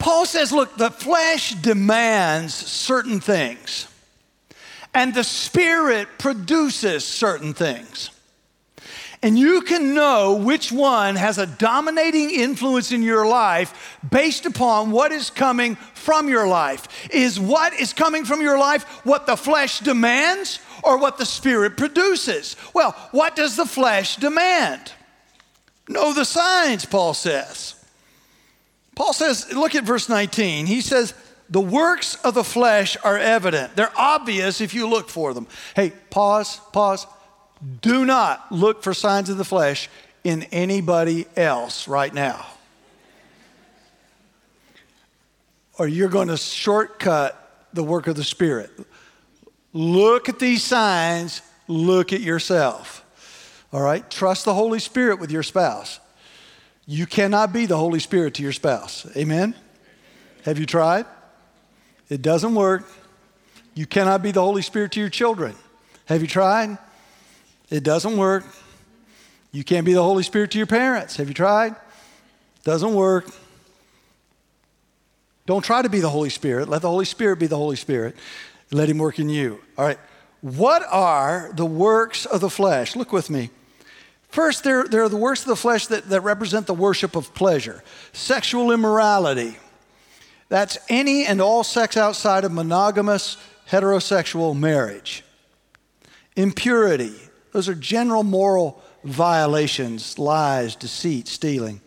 [0.00, 3.86] Paul says, look, the flesh demands certain things,
[4.94, 8.10] and the spirit produces certain things.
[9.22, 14.90] And you can know which one has a dominating influence in your life based upon
[14.92, 17.10] what is coming from your life.
[17.10, 21.76] Is what is coming from your life what the flesh demands or what the spirit
[21.76, 22.56] produces?
[22.74, 24.92] Well, what does the flesh demand?
[25.86, 27.74] Know the signs, Paul says.
[28.94, 30.64] Paul says, look at verse 19.
[30.64, 31.12] He says,
[31.50, 33.76] the works of the flesh are evident.
[33.76, 35.46] They're obvious if you look for them.
[35.74, 37.06] Hey, pause, pause.
[37.82, 39.88] Do not look for signs of the flesh
[40.24, 42.46] in anybody else right now.
[45.78, 47.36] Or you're going to shortcut
[47.72, 48.70] the work of the Spirit.
[49.72, 53.04] Look at these signs, look at yourself.
[53.72, 54.08] All right?
[54.10, 56.00] Trust the Holy Spirit with your spouse.
[56.86, 59.06] You cannot be the Holy Spirit to your spouse.
[59.16, 59.54] Amen?
[60.44, 61.06] Have you tried?
[62.08, 62.90] It doesn't work.
[63.74, 65.54] You cannot be the Holy Spirit to your children.
[66.06, 66.78] Have you tried?
[67.70, 68.44] It doesn't work.
[69.52, 71.16] You can't be the Holy Spirit to your parents.
[71.16, 71.74] Have you tried?
[72.64, 73.30] Doesn't work.
[75.46, 76.68] Don't try to be the Holy Spirit.
[76.68, 78.16] Let the Holy Spirit be the Holy Spirit.
[78.70, 79.60] Let Him work in you.
[79.78, 79.98] All right.
[80.40, 82.96] What are the works of the flesh?
[82.96, 83.50] Look with me.
[84.28, 87.34] First, there, there are the works of the flesh that, that represent the worship of
[87.34, 89.56] pleasure sexual immorality.
[90.48, 93.36] That's any and all sex outside of monogamous
[93.70, 95.24] heterosexual marriage.
[96.36, 97.14] Impurity.
[97.52, 101.80] Those are general moral violations, lies, deceit, stealing.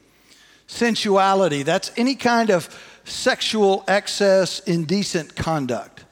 [0.68, 1.64] Sensuality.
[1.64, 2.70] That's any kind of
[3.06, 6.06] sexual excess, indecent conduct.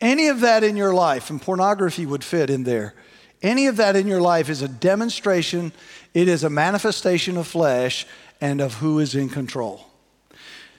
[0.00, 2.94] Any of that in your life, and pornography would fit in there,
[3.42, 5.72] any of that in your life is a demonstration,
[6.14, 8.06] it is a manifestation of flesh
[8.40, 9.84] and of who is in control.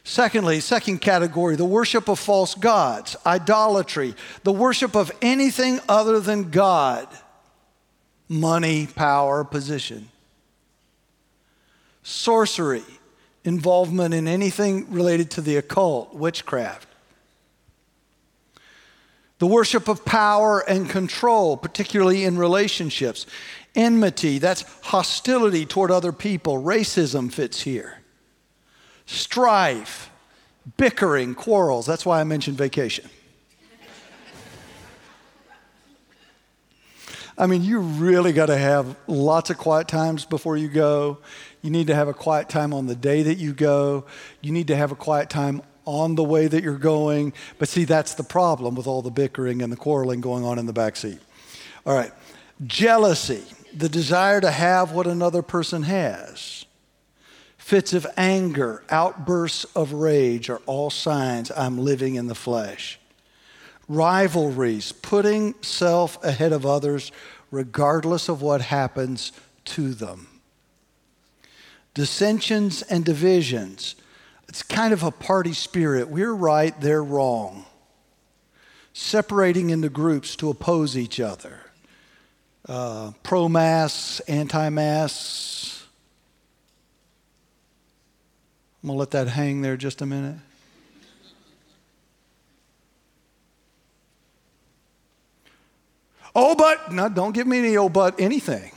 [0.03, 6.49] Secondly, second category, the worship of false gods, idolatry, the worship of anything other than
[6.49, 7.07] God,
[8.29, 10.09] money, power, position.
[12.03, 12.83] Sorcery,
[13.43, 16.87] involvement in anything related to the occult, witchcraft.
[19.39, 23.25] The worship of power and control, particularly in relationships.
[23.73, 26.61] Enmity, that's hostility toward other people.
[26.61, 27.99] Racism fits here.
[29.05, 30.11] Strife,
[30.77, 31.85] bickering, quarrels.
[31.85, 33.09] That's why I mentioned vacation.
[37.39, 41.19] I mean, you really got to have lots of quiet times before you go.
[41.61, 44.05] You need to have a quiet time on the day that you go.
[44.41, 47.31] You need to have a quiet time on the way that you're going.
[47.57, 50.65] But see, that's the problem with all the bickering and the quarreling going on in
[50.65, 51.19] the back seat.
[51.85, 52.11] All right.
[52.67, 56.65] Jealousy, the desire to have what another person has.
[57.57, 62.99] Fits of anger, outbursts of rage are all signs I'm living in the flesh.
[63.89, 67.11] Rivalries, putting self ahead of others
[67.51, 69.31] regardless of what happens
[69.65, 70.27] to them.
[71.95, 73.95] Dissensions and divisions,
[74.47, 76.07] it's kind of a party spirit.
[76.07, 77.65] We're right, they're wrong.
[78.93, 81.59] Separating into groups to oppose each other.
[82.67, 85.83] Uh, Pro masks, anti masks.
[88.81, 90.37] I'm going to let that hang there just a minute.
[96.35, 98.71] Oh, but, no, don't give me any oh, but anything.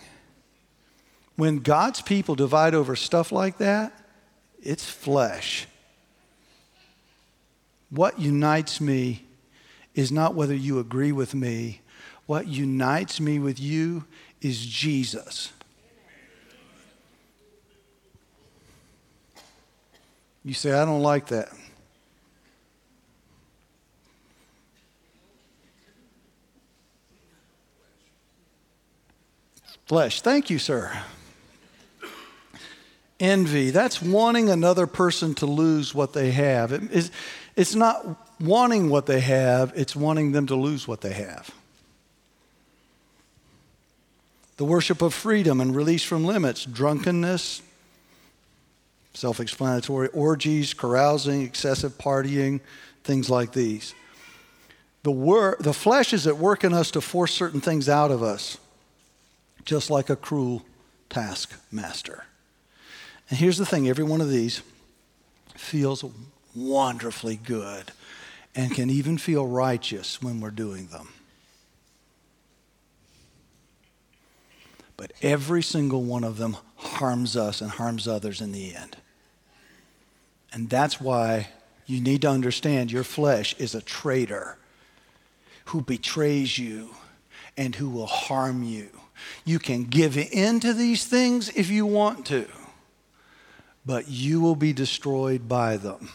[1.36, 3.92] When God's people divide over stuff like that,
[4.62, 5.66] it's flesh.
[7.90, 9.24] What unites me
[9.94, 11.80] is not whether you agree with me.
[12.26, 14.04] What unites me with you
[14.40, 15.52] is Jesus.
[20.44, 21.50] You say, I don't like that.
[29.92, 30.22] Flesh.
[30.22, 30.90] Thank you, sir
[33.20, 33.68] envy.
[33.68, 36.72] That's wanting another person to lose what they have.
[36.72, 37.10] It's,
[37.56, 38.04] it's not
[38.40, 41.50] wanting what they have, it's wanting them to lose what they have.
[44.56, 47.60] The worship of freedom and release from limits, drunkenness,
[49.12, 52.60] self explanatory, orgies, carousing, excessive partying,
[53.04, 53.94] things like these.
[55.02, 58.22] The, wor- the flesh is at work in us to force certain things out of
[58.22, 58.56] us,
[59.64, 60.64] just like a cruel
[61.08, 62.24] taskmaster.
[63.30, 64.62] And here's the thing every one of these
[65.56, 66.04] feels
[66.54, 67.92] wonderfully good
[68.54, 71.08] and can even feel righteous when we're doing them.
[74.96, 78.96] But every single one of them harms us and harms others in the end.
[80.52, 81.48] And that's why
[81.86, 84.58] you need to understand your flesh is a traitor
[85.66, 86.90] who betrays you
[87.56, 88.90] and who will harm you.
[89.44, 92.46] You can give in to these things if you want to
[93.84, 96.08] but you will be destroyed by them.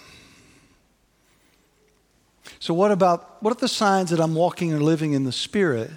[2.60, 5.91] So, what about what are the signs that I'm walking and living in the Spirit?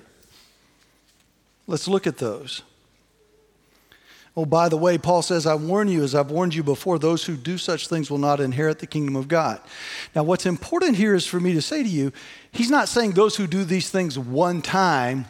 [1.66, 2.62] Let's look at those.
[4.36, 7.24] Oh, by the way, Paul says, I warn you, as I've warned you before, those
[7.24, 9.60] who do such things will not inherit the kingdom of God.
[10.14, 12.12] Now, what's important here is for me to say to you,
[12.52, 15.26] he's not saying those who do these things one time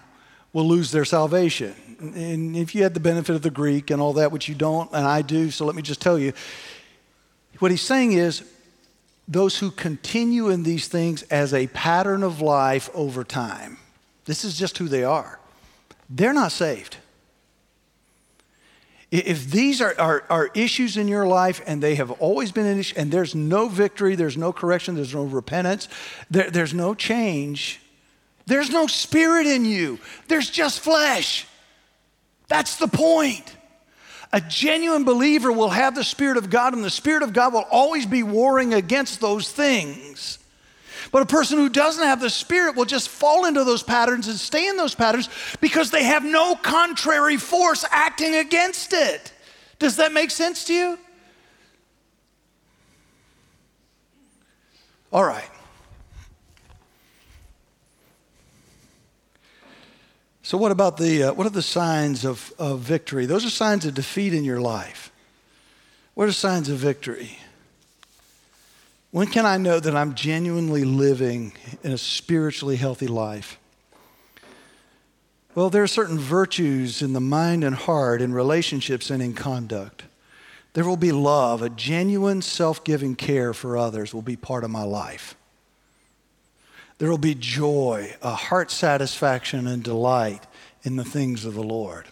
[0.52, 4.14] will lose their salvation and if you had the benefit of the Greek and all
[4.14, 6.32] that, which you don't, and I do, so let me just tell you,
[7.58, 8.42] what he's saying is
[9.28, 13.76] those who continue in these things as a pattern of life over time,
[14.24, 15.38] this is just who they are,
[16.08, 16.96] they're not saved.
[19.10, 22.78] If these are, are, are, issues in your life and they have always been an
[22.78, 25.88] issue, and there's no victory, there's no correction, there's no repentance,
[26.30, 27.80] there, there's no change,
[28.50, 31.46] there's no spirit in you, there's just flesh.
[32.48, 33.56] That's the point.
[34.32, 37.66] A genuine believer will have the Spirit of God, and the Spirit of God will
[37.70, 40.38] always be warring against those things.
[41.12, 44.36] But a person who doesn't have the Spirit will just fall into those patterns and
[44.36, 45.28] stay in those patterns
[45.60, 49.32] because they have no contrary force acting against it.
[49.78, 50.98] Does that make sense to you?
[55.12, 55.50] All right.
[60.50, 63.24] So, what about the, uh, what are the signs of, of victory?
[63.24, 65.12] Those are signs of defeat in your life.
[66.14, 67.38] What are signs of victory?
[69.12, 71.52] When can I know that I'm genuinely living
[71.84, 73.60] in a spiritually healthy life?
[75.54, 80.02] Well, there are certain virtues in the mind and heart, in relationships and in conduct.
[80.72, 84.70] There will be love, a genuine self giving care for others will be part of
[84.70, 85.36] my life.
[87.00, 90.46] There will be joy, a heart satisfaction and delight
[90.82, 92.04] in the things of the Lord.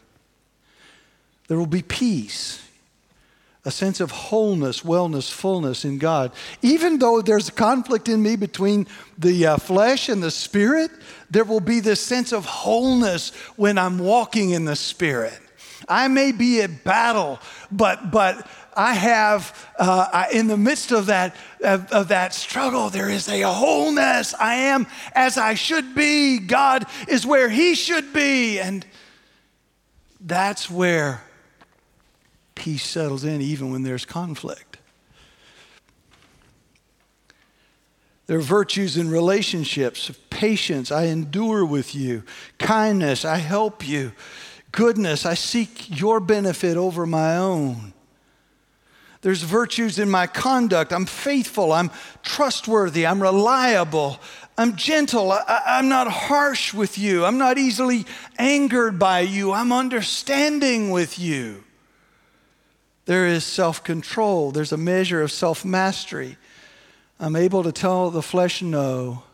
[1.46, 2.66] There will be peace,
[3.66, 6.32] a sense of wholeness, wellness, fullness in God.
[6.62, 8.86] Even though there's a conflict in me between
[9.18, 10.90] the uh, flesh and the spirit,
[11.30, 15.38] there will be this sense of wholeness when I'm walking in the spirit.
[15.86, 18.48] I may be at battle, but, but
[18.78, 23.28] I have, uh, I, in the midst of that, of, of that struggle, there is
[23.28, 24.34] a wholeness.
[24.34, 26.38] I am as I should be.
[26.38, 28.60] God is where He should be.
[28.60, 28.86] And
[30.20, 31.24] that's where
[32.54, 34.78] peace settles in, even when there's conflict.
[38.26, 42.22] There are virtues in relationships, patience, I endure with you,
[42.58, 44.12] kindness, I help you,
[44.70, 47.94] goodness, I seek your benefit over my own.
[49.20, 50.92] There's virtues in my conduct.
[50.92, 51.72] I'm faithful.
[51.72, 51.90] I'm
[52.22, 53.06] trustworthy.
[53.06, 54.20] I'm reliable.
[54.56, 55.32] I'm gentle.
[55.32, 57.24] I, am not harsh with you.
[57.24, 58.06] I'm not easily
[58.38, 59.52] angered by you.
[59.52, 61.64] I'm understanding with you.
[63.06, 64.50] There is self control.
[64.50, 66.36] There's a measure of self mastery.
[67.18, 69.24] I'm able to tell the flesh no,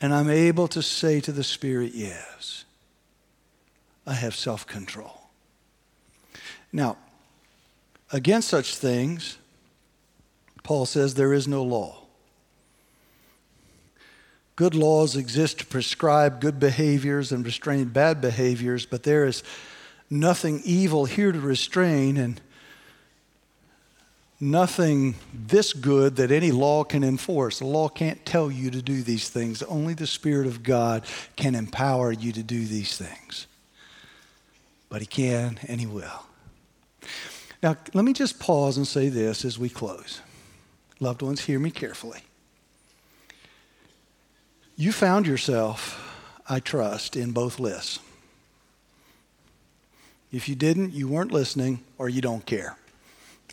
[0.00, 2.64] and I'm able to say to the spirit yes.
[4.06, 5.28] I have self control.
[6.72, 6.98] Now,
[8.14, 9.38] Against such things,
[10.62, 12.04] Paul says there is no law.
[14.54, 19.42] Good laws exist to prescribe good behaviors and restrain bad behaviors, but there is
[20.08, 22.40] nothing evil here to restrain and
[24.38, 27.58] nothing this good that any law can enforce.
[27.58, 29.60] The law can't tell you to do these things.
[29.64, 31.02] Only the Spirit of God
[31.34, 33.48] can empower you to do these things.
[34.88, 36.23] But He can and He will.
[37.64, 40.20] Now, let me just pause and say this as we close.
[41.00, 42.20] Loved ones, hear me carefully.
[44.76, 45.98] You found yourself,
[46.46, 48.00] I trust, in both lists.
[50.30, 52.76] If you didn't, you weren't listening or you don't care.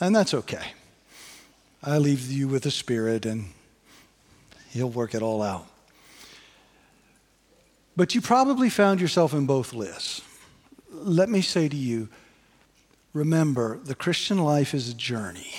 [0.02, 0.74] And that's okay.
[1.82, 3.46] I leave you with the Spirit and
[4.72, 5.68] He'll work it all out.
[7.96, 10.20] But you probably found yourself in both lists.
[10.92, 12.10] Let me say to you,
[13.14, 15.54] Remember, the Christian life is a journey.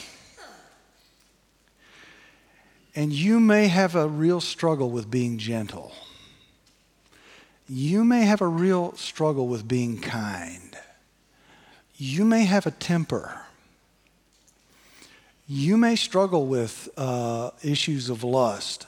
[2.95, 5.93] And you may have a real struggle with being gentle.
[7.69, 10.77] You may have a real struggle with being kind.
[11.97, 13.41] You may have a temper.
[15.47, 18.87] You may struggle with uh, issues of lust.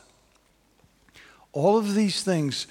[1.53, 2.67] All of these things,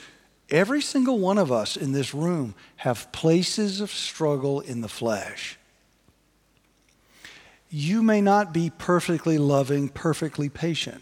[0.50, 5.58] every single one of us in this room have places of struggle in the flesh
[7.74, 11.02] you may not be perfectly loving, perfectly patient.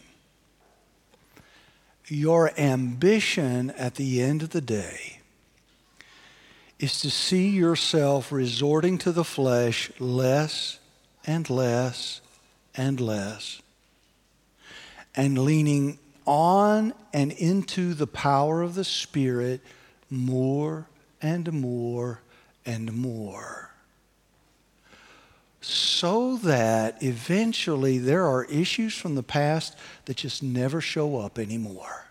[2.07, 5.19] Your ambition at the end of the day
[6.79, 10.79] is to see yourself resorting to the flesh less
[11.27, 12.21] and less
[12.73, 13.61] and less,
[15.13, 19.59] and leaning on and into the power of the Spirit
[20.09, 20.87] more
[21.21, 22.21] and more
[22.65, 23.70] and more
[25.61, 32.05] so that eventually there are issues from the past that just never show up anymore.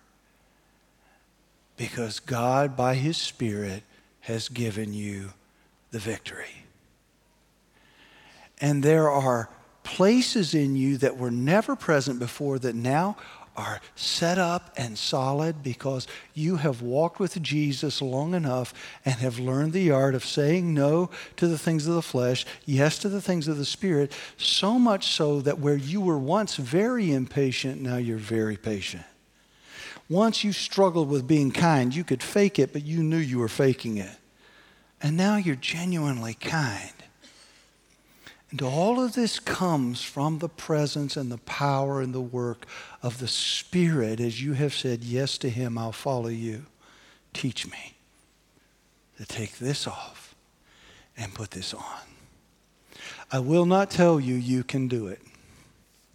[1.77, 3.83] Because God, by His Spirit,
[4.21, 5.33] has given you
[5.91, 6.65] the victory.
[8.61, 9.51] And there are
[9.83, 13.17] places in you that were never present before that now
[13.57, 18.73] are set up and solid because you have walked with Jesus long enough
[19.05, 22.99] and have learned the art of saying no to the things of the flesh, yes
[22.99, 27.13] to the things of the Spirit, so much so that where you were once very
[27.13, 29.05] impatient, now you're very patient.
[30.09, 33.49] Once you struggled with being kind, you could fake it, but you knew you were
[33.49, 34.17] faking it.
[35.01, 36.93] And now you're genuinely kind.
[38.51, 42.67] And all of this comes from the presence and the power and the work
[43.03, 46.67] of the Spirit as you have said yes to Him, I'll follow you.
[47.33, 47.95] Teach me
[49.19, 50.35] to take this off
[51.17, 52.01] and put this on.
[53.31, 55.23] I will not tell you you can do it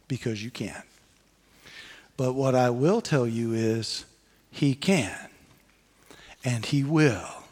[0.10, 0.84] because you can't.
[2.18, 4.06] But what I will tell you is
[4.52, 5.30] He can
[6.44, 7.44] and He will.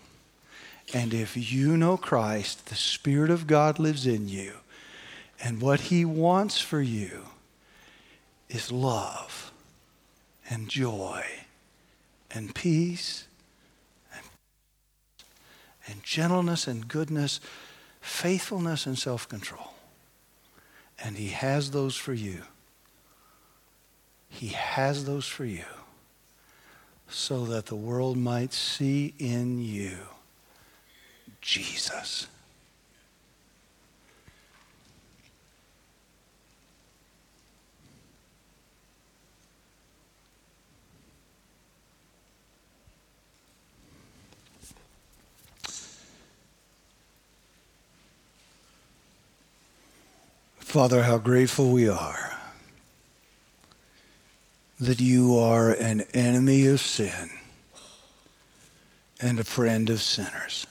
[0.94, 4.54] And if you know Christ, the Spirit of God lives in you,
[5.44, 7.26] and what He wants for you
[8.50, 9.52] is love
[10.50, 11.24] and joy
[12.32, 13.28] and peace
[14.14, 14.24] and,
[15.88, 17.42] and gentleness and goodness,
[18.00, 19.74] faithfulness and self control.
[21.04, 22.44] And He has those for you.
[24.30, 25.66] He has those for you
[27.08, 29.98] so that the world might see in you
[31.42, 32.28] Jesus.
[50.74, 52.36] Father, how grateful we are
[54.80, 57.30] that you are an enemy of sin
[59.22, 60.66] and a friend of sinners.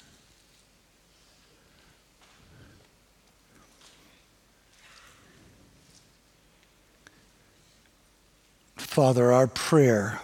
[8.77, 10.21] Father, our prayer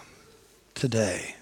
[0.75, 1.37] today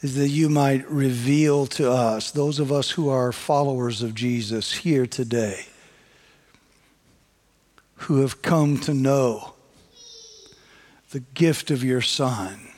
[0.00, 4.72] is that you might reveal to us, those of us who are followers of Jesus
[4.72, 5.66] here today,
[7.96, 9.54] who have come to know
[11.10, 12.68] the gift of your Son,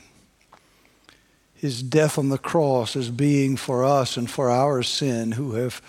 [1.53, 5.81] his death on the cross as being for us and for our sin, who have,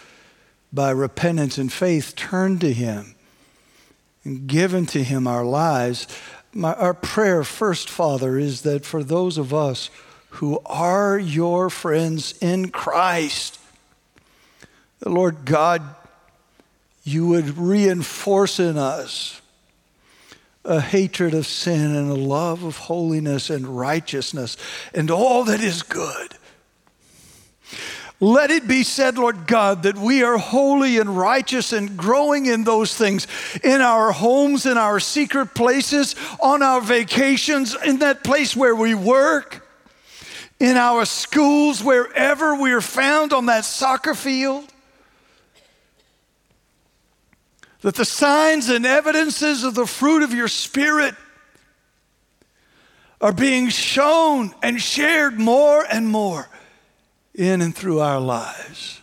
[0.73, 3.15] by repentance and faith, turned to him
[4.25, 6.07] and given to Him our lives,
[6.53, 9.91] my, our prayer first, Father, is that for those of us
[10.33, 13.59] who are your friends in Christ,
[15.01, 15.83] the Lord God,
[17.05, 19.41] you would reinforce in us
[20.65, 24.57] a hatred of sin and a love of holiness and righteousness
[24.95, 26.35] and all that is good.
[28.21, 32.63] Let it be said, Lord God, that we are holy and righteous and growing in
[32.63, 33.27] those things
[33.65, 38.95] in our homes, in our secret places, on our vacations, in that place where we
[38.95, 39.62] work,
[40.63, 44.65] in our schools, wherever we are found on that soccer field.
[47.81, 51.17] That the signs and evidences of the fruit of your Spirit
[53.21, 56.49] are being shown and shared more and more
[57.35, 59.01] in and through our lives.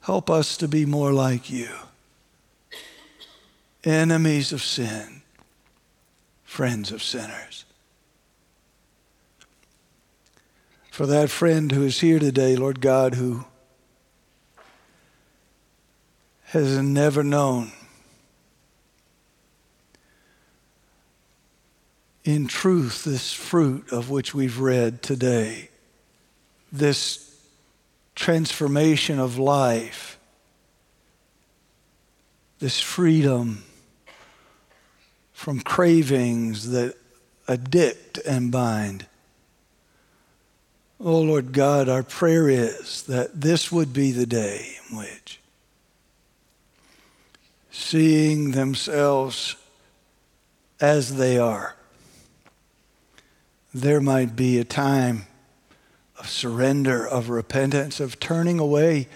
[0.00, 1.68] Help us to be more like you.
[3.84, 5.20] Enemies of sin,
[6.44, 7.66] friends of sinners.
[10.98, 13.44] For that friend who is here today, Lord God, who
[16.46, 17.70] has never known
[22.24, 25.68] in truth this fruit of which we've read today
[26.72, 27.32] this
[28.16, 30.18] transformation of life,
[32.58, 33.62] this freedom
[35.32, 36.96] from cravings that
[37.46, 39.06] addict and bind.
[41.00, 45.38] Oh Lord God, our prayer is that this would be the day in which,
[47.70, 49.54] seeing themselves
[50.80, 51.76] as they are,
[53.72, 55.26] there might be a time
[56.18, 59.06] of surrender, of repentance, of turning away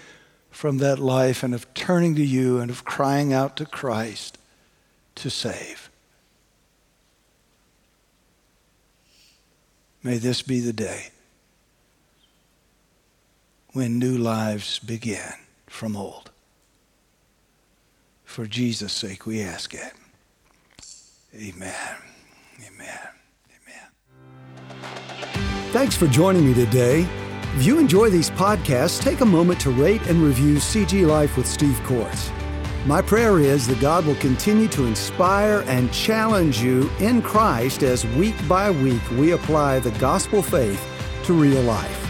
[0.51, 4.37] from that life and of turning to you and of crying out to Christ
[5.15, 5.89] to save.
[10.01, 11.12] May this be the day
[13.73, 15.33] when new lives begin
[15.65, 16.29] from old.
[18.23, 19.93] For Jesus' sake, we ask it.
[21.35, 21.97] Amen.
[22.59, 22.99] Amen.
[23.49, 23.87] Amen.
[25.71, 27.07] Thanks for joining me today.
[27.55, 31.47] If you enjoy these podcasts, take a moment to rate and review CG Life with
[31.47, 32.31] Steve Corts.
[32.85, 38.05] My prayer is that God will continue to inspire and challenge you in Christ as
[38.07, 40.83] week by week we apply the gospel faith
[41.25, 42.02] to real life.